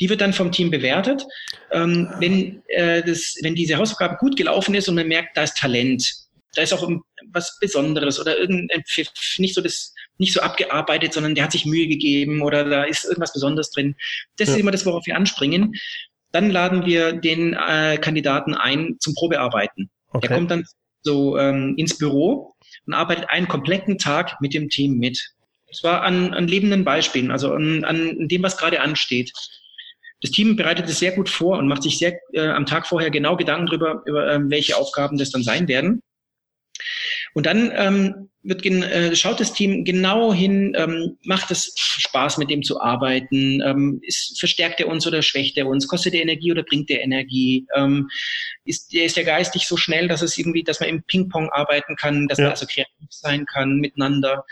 [0.00, 1.24] Die wird dann vom Team bewertet.
[1.70, 5.56] Ähm, wenn, äh, das, wenn diese Hausaufgabe gut gelaufen ist und man merkt, da ist
[5.56, 6.25] Talent,
[6.56, 6.88] da ist auch
[7.32, 11.66] was Besonderes oder irgendein Pfiff, nicht so das, nicht so abgearbeitet, sondern der hat sich
[11.66, 13.94] Mühe gegeben oder da ist irgendwas Besonderes drin.
[14.38, 14.54] Das ja.
[14.54, 15.74] ist immer das, worauf wir anspringen.
[16.32, 19.90] Dann laden wir den äh, Kandidaten ein zum Probearbeiten.
[20.08, 20.28] Okay.
[20.28, 20.64] Der kommt dann
[21.02, 22.54] so ähm, ins Büro
[22.86, 25.34] und arbeitet einen kompletten Tag mit dem Team mit.
[25.66, 29.30] Und zwar an, an lebenden Beispielen, also an, an dem, was gerade ansteht.
[30.22, 33.10] Das Team bereitet es sehr gut vor und macht sich sehr äh, am Tag vorher
[33.10, 36.02] genau Gedanken darüber, über äh, welche Aufgaben das dann sein werden.
[37.36, 42.48] Und dann ähm, wird äh, schaut das Team genau hin, ähm, macht es Spaß, mit
[42.48, 46.50] dem zu arbeiten, ähm, ist, verstärkt er uns oder schwächt er uns, kostet er Energie
[46.50, 48.08] oder bringt er Energie, ähm,
[48.64, 51.94] ist, der, ist der geistig so schnell, dass es irgendwie, dass man im Ping-Pong arbeiten
[51.96, 52.44] kann, dass ja.
[52.44, 54.46] man also kreativ sein kann miteinander.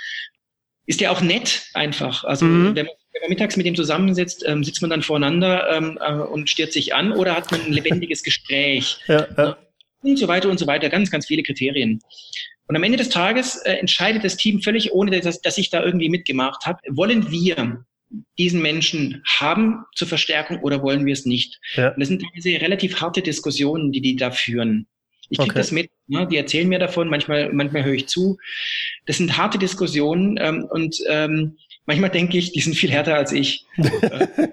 [0.85, 2.25] Ist der auch nett einfach?
[2.25, 2.77] Also mhm.
[2.77, 6.13] wenn, man, wenn, man, mittags mit dem zusammensitzt, ähm, sitzt man dann voreinander ähm, äh,
[6.13, 8.99] und stiert sich an oder hat man ein lebendiges Gespräch?
[9.07, 9.57] Ja, ja.
[10.05, 12.01] Und so weiter und so weiter, ganz, ganz viele Kriterien.
[12.67, 15.83] Und am Ende des Tages äh, entscheidet das Team völlig, ohne dass, dass ich da
[15.83, 17.85] irgendwie mitgemacht habe, wollen wir
[18.39, 21.61] diesen Menschen haben zur Verstärkung oder wollen wir es nicht?
[21.75, 21.91] Ja.
[21.91, 24.87] Und das sind diese relativ harte Diskussionen, die die da führen.
[25.31, 25.59] Ich kriege okay.
[25.59, 26.29] das mit, ne?
[26.31, 28.39] die erzählen mir davon, manchmal, manchmal höre ich zu.
[29.07, 33.33] Das sind harte Diskussionen ähm, und ähm, manchmal denke ich, die sind viel härter als
[33.33, 33.65] ich.
[34.03, 34.49] Äh,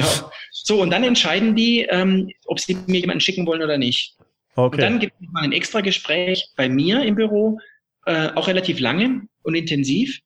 [0.00, 0.30] genau.
[0.50, 4.16] So, und dann entscheiden die, ähm, ob sie mir jemanden schicken wollen oder nicht.
[4.56, 4.76] Okay.
[4.76, 7.58] Und dann gibt es mal ein extra Gespräch bei mir im Büro,
[8.06, 10.20] äh, auch relativ lange und intensiv.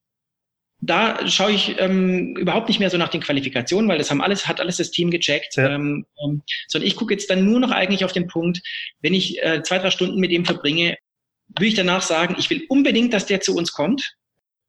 [0.81, 4.47] Da schaue ich ähm, überhaupt nicht mehr so nach den Qualifikationen, weil das haben alles,
[4.47, 5.57] hat alles das Team gecheckt.
[5.57, 5.71] Ja.
[5.71, 8.61] Ähm, ähm, sondern ich gucke jetzt dann nur noch eigentlich auf den Punkt,
[9.01, 10.97] wenn ich äh, zwei, drei Stunden mit ihm verbringe,
[11.59, 14.15] will ich danach sagen, ich will unbedingt, dass der zu uns kommt,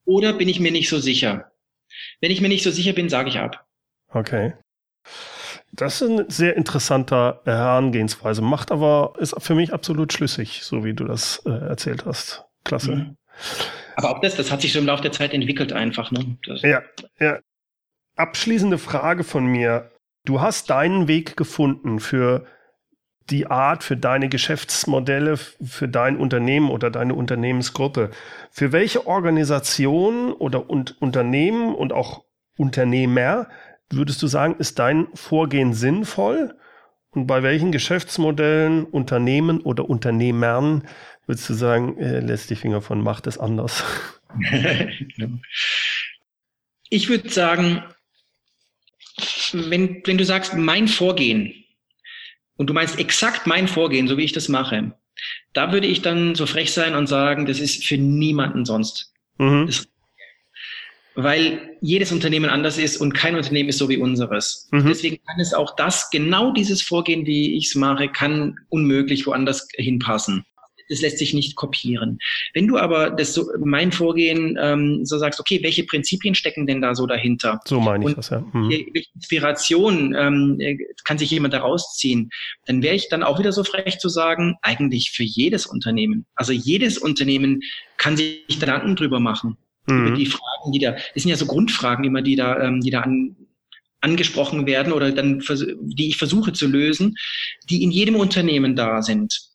[0.06, 1.52] oder bin ich mir nicht so sicher?
[2.22, 3.66] Wenn ich mir nicht so sicher bin, sage ich ab.
[4.12, 4.54] Okay.
[5.72, 10.94] Das ist eine sehr interessante Herangehensweise, macht aber, ist für mich absolut schlüssig, so wie
[10.94, 12.46] du das äh, erzählt hast.
[12.64, 12.96] Klasse.
[12.96, 13.18] Mhm.
[13.96, 16.12] Aber auch das, das hat sich so im Laufe der Zeit entwickelt einfach.
[16.12, 16.38] Ne?
[16.46, 16.82] Das ja,
[17.20, 17.40] ja.
[18.16, 19.92] Abschließende Frage von mir.
[20.26, 22.46] Du hast deinen Weg gefunden für
[23.30, 28.12] die Art, für deine Geschäftsmodelle, für dein Unternehmen oder deine Unternehmensgruppe.
[28.52, 32.24] Für welche Organisation oder und Unternehmen und auch
[32.58, 33.48] Unternehmer
[33.90, 36.56] würdest du sagen, ist dein Vorgehen sinnvoll?
[37.12, 40.88] Und bei welchen Geschäftsmodellen, Unternehmen oder Unternehmern
[41.26, 43.84] würdest du sagen, äh, lässt die Finger von, macht es anders?
[46.90, 47.84] ich würde sagen,
[49.54, 51.54] wenn, wenn du sagst, mein Vorgehen,
[52.58, 54.94] und du meinst exakt mein Vorgehen, so wie ich das mache,
[55.54, 59.14] da würde ich dann so frech sein und sagen, das ist für niemanden sonst.
[59.38, 59.66] Mhm.
[59.68, 59.88] Das
[61.16, 64.68] weil jedes Unternehmen anders ist und kein Unternehmen ist so wie unseres.
[64.72, 64.88] Mhm.
[64.88, 69.68] Deswegen kann es auch das, genau dieses Vorgehen, wie ich es mache, kann unmöglich woanders
[69.76, 70.46] hinpassen.
[70.92, 72.18] Das lässt sich nicht kopieren.
[72.56, 76.82] Wenn du aber das so, mein Vorgehen ähm, so sagst, okay, welche Prinzipien stecken denn
[76.82, 77.60] da so dahinter?
[77.66, 78.40] So meine ich und das, ja.
[78.40, 78.70] Mhm.
[78.70, 80.60] Welche Inspiration ähm,
[81.04, 82.32] kann sich jemand daraus ziehen?
[82.66, 86.26] Dann wäre ich dann auch wieder so frech zu sagen, eigentlich für jedes Unternehmen.
[86.34, 87.62] Also jedes Unternehmen
[87.98, 89.58] kann sich Gedanken drüber machen
[89.90, 90.08] mhm.
[90.08, 92.92] über die Fragen, die da, das sind ja so Grundfragen immer, die da, ähm, die
[92.92, 93.36] da an,
[94.02, 95.44] angesprochen werden oder dann,
[95.82, 97.16] die ich versuche zu lösen,
[97.70, 99.50] die in jedem Unternehmen da sind.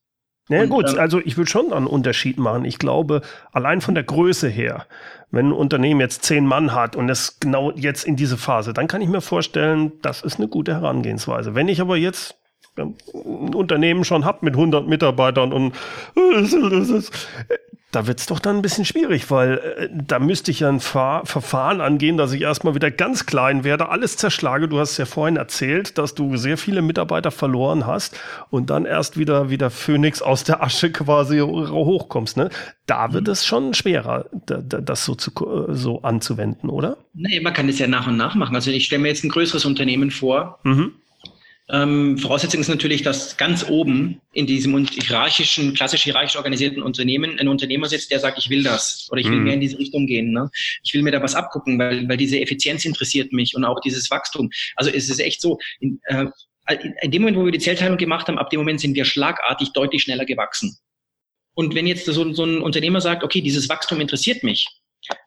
[0.49, 2.64] Ja, und, gut, ähm, also ich würde schon einen Unterschied machen.
[2.64, 3.22] Ich glaube,
[3.53, 4.87] allein von der Größe her,
[5.30, 8.87] wenn ein Unternehmen jetzt zehn Mann hat und es genau jetzt in diese Phase, dann
[8.87, 11.55] kann ich mir vorstellen, das ist eine gute Herangehensweise.
[11.55, 12.37] Wenn ich aber jetzt
[12.76, 12.95] ein
[13.55, 15.74] Unternehmen schon habe mit 100 Mitarbeitern und
[17.95, 20.81] da wird es doch dann ein bisschen schwierig, weil äh, da müsste ich ja ein
[20.81, 24.69] Fahr Verfahren angehen, dass ich erstmal wieder ganz klein werde, alles zerschlage.
[24.69, 28.19] Du hast ja vorhin erzählt, dass du sehr viele Mitarbeiter verloren hast
[28.51, 32.37] und dann erst wieder wieder Phönix aus der Asche quasi hochkommst.
[32.37, 32.51] Ne?
[32.87, 33.33] Da wird mhm.
[33.33, 35.33] es schon schwerer, da, da, das so, zu,
[35.69, 36.97] so anzuwenden, oder?
[37.15, 38.55] Nee, man kann das ja nach und nach machen.
[38.55, 40.59] Also ich stelle mir jetzt ein größeres Unternehmen vor.
[40.65, 40.93] Mhm
[41.71, 47.49] ähm, Voraussetzung ist natürlich, dass ganz oben in diesem hierarchischen, klassisch hierarchisch organisierten Unternehmen ein
[47.49, 49.45] Unternehmer sitzt, der sagt, ich will das oder ich will mhm.
[49.45, 50.31] mehr in diese Richtung gehen.
[50.33, 50.51] Ne?
[50.83, 54.11] Ich will mir da was abgucken, weil, weil diese Effizienz interessiert mich und auch dieses
[54.11, 54.51] Wachstum.
[54.77, 56.27] Also es ist echt so, in, äh,
[57.01, 59.73] in dem Moment, wo wir die Zellteilung gemacht haben, ab dem Moment sind wir schlagartig
[59.73, 60.77] deutlich schneller gewachsen.
[61.55, 64.67] Und wenn jetzt so, so ein Unternehmer sagt, okay, dieses Wachstum interessiert mich,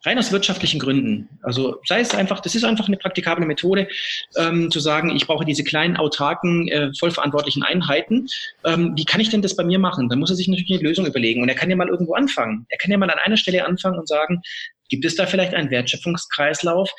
[0.06, 1.30] Rein aus wirtschaftlichen Gründen.
[1.44, 3.88] Also sei es einfach, das ist einfach eine praktikable Methode,
[4.36, 8.28] ähm, zu sagen, ich brauche diese kleinen, autarken, äh, vollverantwortlichen Einheiten.
[8.64, 10.10] Ähm, wie kann ich denn das bei mir machen?
[10.10, 11.42] Dann muss er sich natürlich eine Lösung überlegen.
[11.42, 12.66] Und er kann ja mal irgendwo anfangen.
[12.70, 14.42] Er kann ja mal an einer Stelle anfangen und sagen,
[14.90, 16.90] gibt es da vielleicht einen Wertschöpfungskreislauf,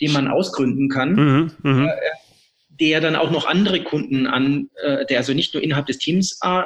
[0.00, 1.12] den man ausgründen kann?
[1.14, 1.88] Mhm, mhm.
[1.88, 1.92] äh,
[2.80, 6.38] der dann auch noch andere Kunden an, äh, der also nicht nur innerhalb des Teams
[6.42, 6.62] äh,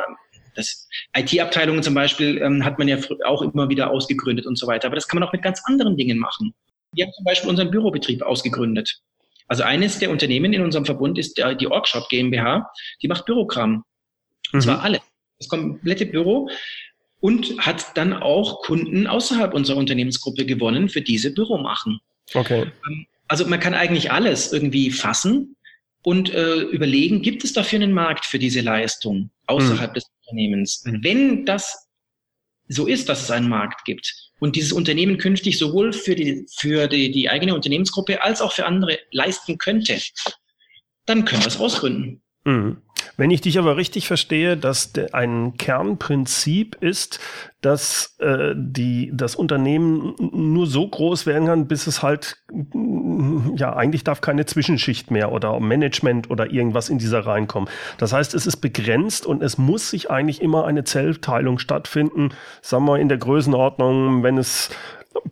[0.54, 4.86] das IT-Abteilungen zum Beispiel ähm, hat man ja auch immer wieder ausgegründet und so weiter.
[4.86, 6.54] Aber das kann man auch mit ganz anderen Dingen machen.
[6.94, 9.00] Wir haben zum Beispiel unseren Bürobetrieb ausgegründet.
[9.48, 12.70] Also eines der Unternehmen in unserem Verbund ist äh, die Orgshop GmbH.
[13.02, 13.84] Die macht Bürokram.
[14.52, 14.60] Und mhm.
[14.60, 15.00] zwar alle.
[15.38, 16.48] Das komplette Büro
[17.22, 22.00] und hat dann auch Kunden außerhalb unserer Unternehmensgruppe gewonnen, für diese Büro machen.
[22.34, 22.66] Okay.
[22.88, 25.56] Ähm, also man kann eigentlich alles irgendwie fassen
[26.02, 29.94] und äh, überlegen, gibt es dafür einen Markt für diese Leistung außerhalb mhm.
[29.94, 30.82] des Unternehmens.
[30.84, 31.88] Wenn das
[32.68, 36.88] so ist, dass es einen Markt gibt und dieses Unternehmen künftig sowohl für die, für
[36.88, 39.98] die, die eigene Unternehmensgruppe als auch für andere leisten könnte,
[41.06, 42.22] dann können wir es ausgründen.
[42.44, 42.80] Mhm.
[43.16, 47.20] Wenn ich dich aber richtig verstehe, dass ein Kernprinzip ist,
[47.60, 52.42] dass äh, die, das Unternehmen nur so groß werden kann, bis es halt,
[53.54, 57.68] ja, eigentlich darf keine Zwischenschicht mehr oder Management oder irgendwas in dieser reinkommen.
[57.98, 62.30] Das heißt, es ist begrenzt und es muss sich eigentlich immer eine Zellteilung stattfinden,
[62.62, 64.70] sagen wir in der Größenordnung, wenn es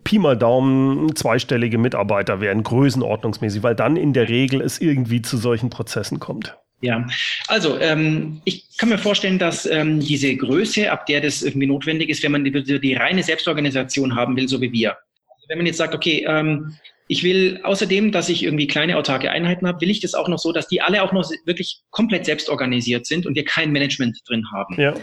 [0.03, 5.37] Pi mal Daumen zweistellige Mitarbeiter werden, größenordnungsmäßig, weil dann in der Regel es irgendwie zu
[5.37, 6.57] solchen Prozessen kommt.
[6.81, 7.07] Ja,
[7.47, 12.09] also ähm, ich kann mir vorstellen, dass ähm, diese Größe, ab der das irgendwie notwendig
[12.09, 14.91] ist, wenn man die, die reine Selbstorganisation haben will, so wie wir.
[14.91, 16.75] Also wenn man jetzt sagt, okay, ähm,
[17.07, 20.39] ich will außerdem, dass ich irgendwie kleine autarke Einheiten habe, will ich das auch noch
[20.39, 24.17] so, dass die alle auch noch wirklich komplett selbst organisiert sind und wir kein Management
[24.27, 24.79] drin haben.
[24.79, 24.95] Ja.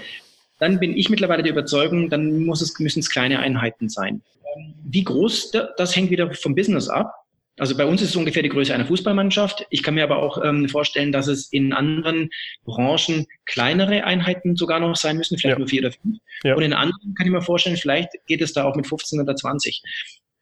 [0.58, 4.22] Dann bin ich mittlerweile der Überzeugung, dann muss es, müssen es kleine Einheiten sein.
[4.56, 7.12] Ähm, wie groß, das hängt wieder vom Business ab.
[7.58, 9.66] Also bei uns ist es ungefähr die Größe einer Fußballmannschaft.
[9.70, 12.30] Ich kann mir aber auch ähm, vorstellen, dass es in anderen
[12.64, 15.58] Branchen kleinere Einheiten sogar noch sein müssen, vielleicht ja.
[15.58, 16.18] nur vier oder fünf.
[16.44, 16.54] Ja.
[16.54, 19.34] Und in anderen kann ich mir vorstellen, vielleicht geht es da auch mit 15 oder
[19.34, 19.82] 20.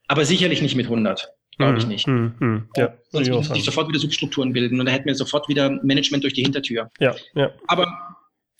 [0.08, 1.28] Aber sicherlich nicht mit 100.
[1.58, 1.78] Glaube mhm.
[1.78, 2.06] ich nicht.
[2.06, 2.34] Mhm.
[2.38, 2.68] Mhm.
[2.76, 2.94] Ja.
[3.10, 6.34] Sonst würden sich sofort wieder Substrukturen bilden und da hätten wir sofort wieder Management durch
[6.34, 6.90] die Hintertür.
[7.00, 7.14] Ja.
[7.34, 7.50] Ja.
[7.66, 7.86] Aber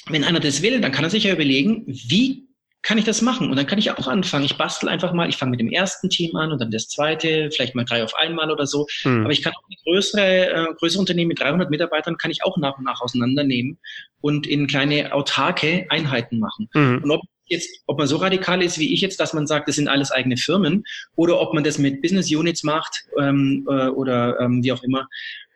[0.08, 2.45] wenn einer das will, dann kann er sich ja überlegen, wie
[2.86, 3.50] kann ich das machen.
[3.50, 4.44] Und dann kann ich auch anfangen.
[4.44, 7.50] Ich bastel einfach mal, ich fange mit dem ersten Team an und dann das zweite,
[7.50, 8.86] vielleicht mal drei auf einmal oder so.
[9.02, 9.24] Mhm.
[9.24, 12.78] Aber ich kann auch größere, äh, größere Unternehmen mit 300 Mitarbeitern kann ich auch nach
[12.78, 13.78] und nach auseinandernehmen
[14.20, 16.68] und in kleine autarke Einheiten machen.
[16.74, 17.00] Mhm.
[17.02, 19.74] Und ob jetzt, ob man so radikal ist wie ich jetzt, dass man sagt, das
[19.74, 20.84] sind alles eigene Firmen,
[21.16, 25.08] oder ob man das mit Business Units macht ähm, äh, oder ähm, wie auch immer,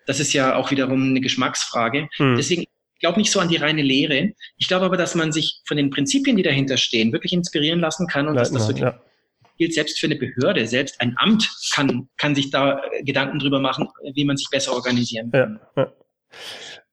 [0.07, 2.09] das ist ja auch wiederum eine Geschmacksfrage.
[2.19, 2.35] Mhm.
[2.37, 2.65] Deswegen
[3.01, 4.33] glaube nicht so an die reine Lehre.
[4.57, 8.07] Ich glaube aber, dass man sich von den Prinzipien, die dahinter stehen, wirklich inspirieren lassen
[8.07, 9.01] kann und dass das so ja.
[9.59, 13.61] gilt selbst für eine Behörde, selbst ein Amt kann, kann sich da äh, Gedanken drüber
[13.61, 15.61] machen, wie man sich besser organisieren kann.
[15.77, 15.93] Ja, ja.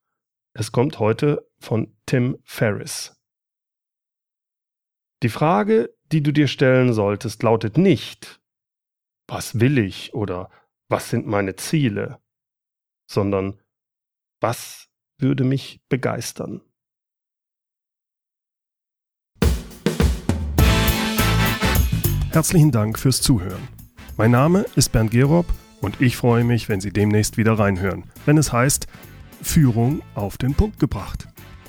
[0.52, 3.23] Es kommt heute von Tim Ferriss.
[5.24, 8.42] Die Frage, die du dir stellen solltest, lautet nicht,
[9.26, 10.50] was will ich oder
[10.90, 12.18] was sind meine Ziele,
[13.10, 13.58] sondern
[14.42, 16.60] was würde mich begeistern.
[22.30, 23.66] Herzlichen Dank fürs Zuhören.
[24.18, 25.46] Mein Name ist Bernd Gerob
[25.80, 28.88] und ich freue mich, wenn Sie demnächst wieder reinhören, wenn es heißt
[29.40, 31.28] Führung auf den Punkt gebracht.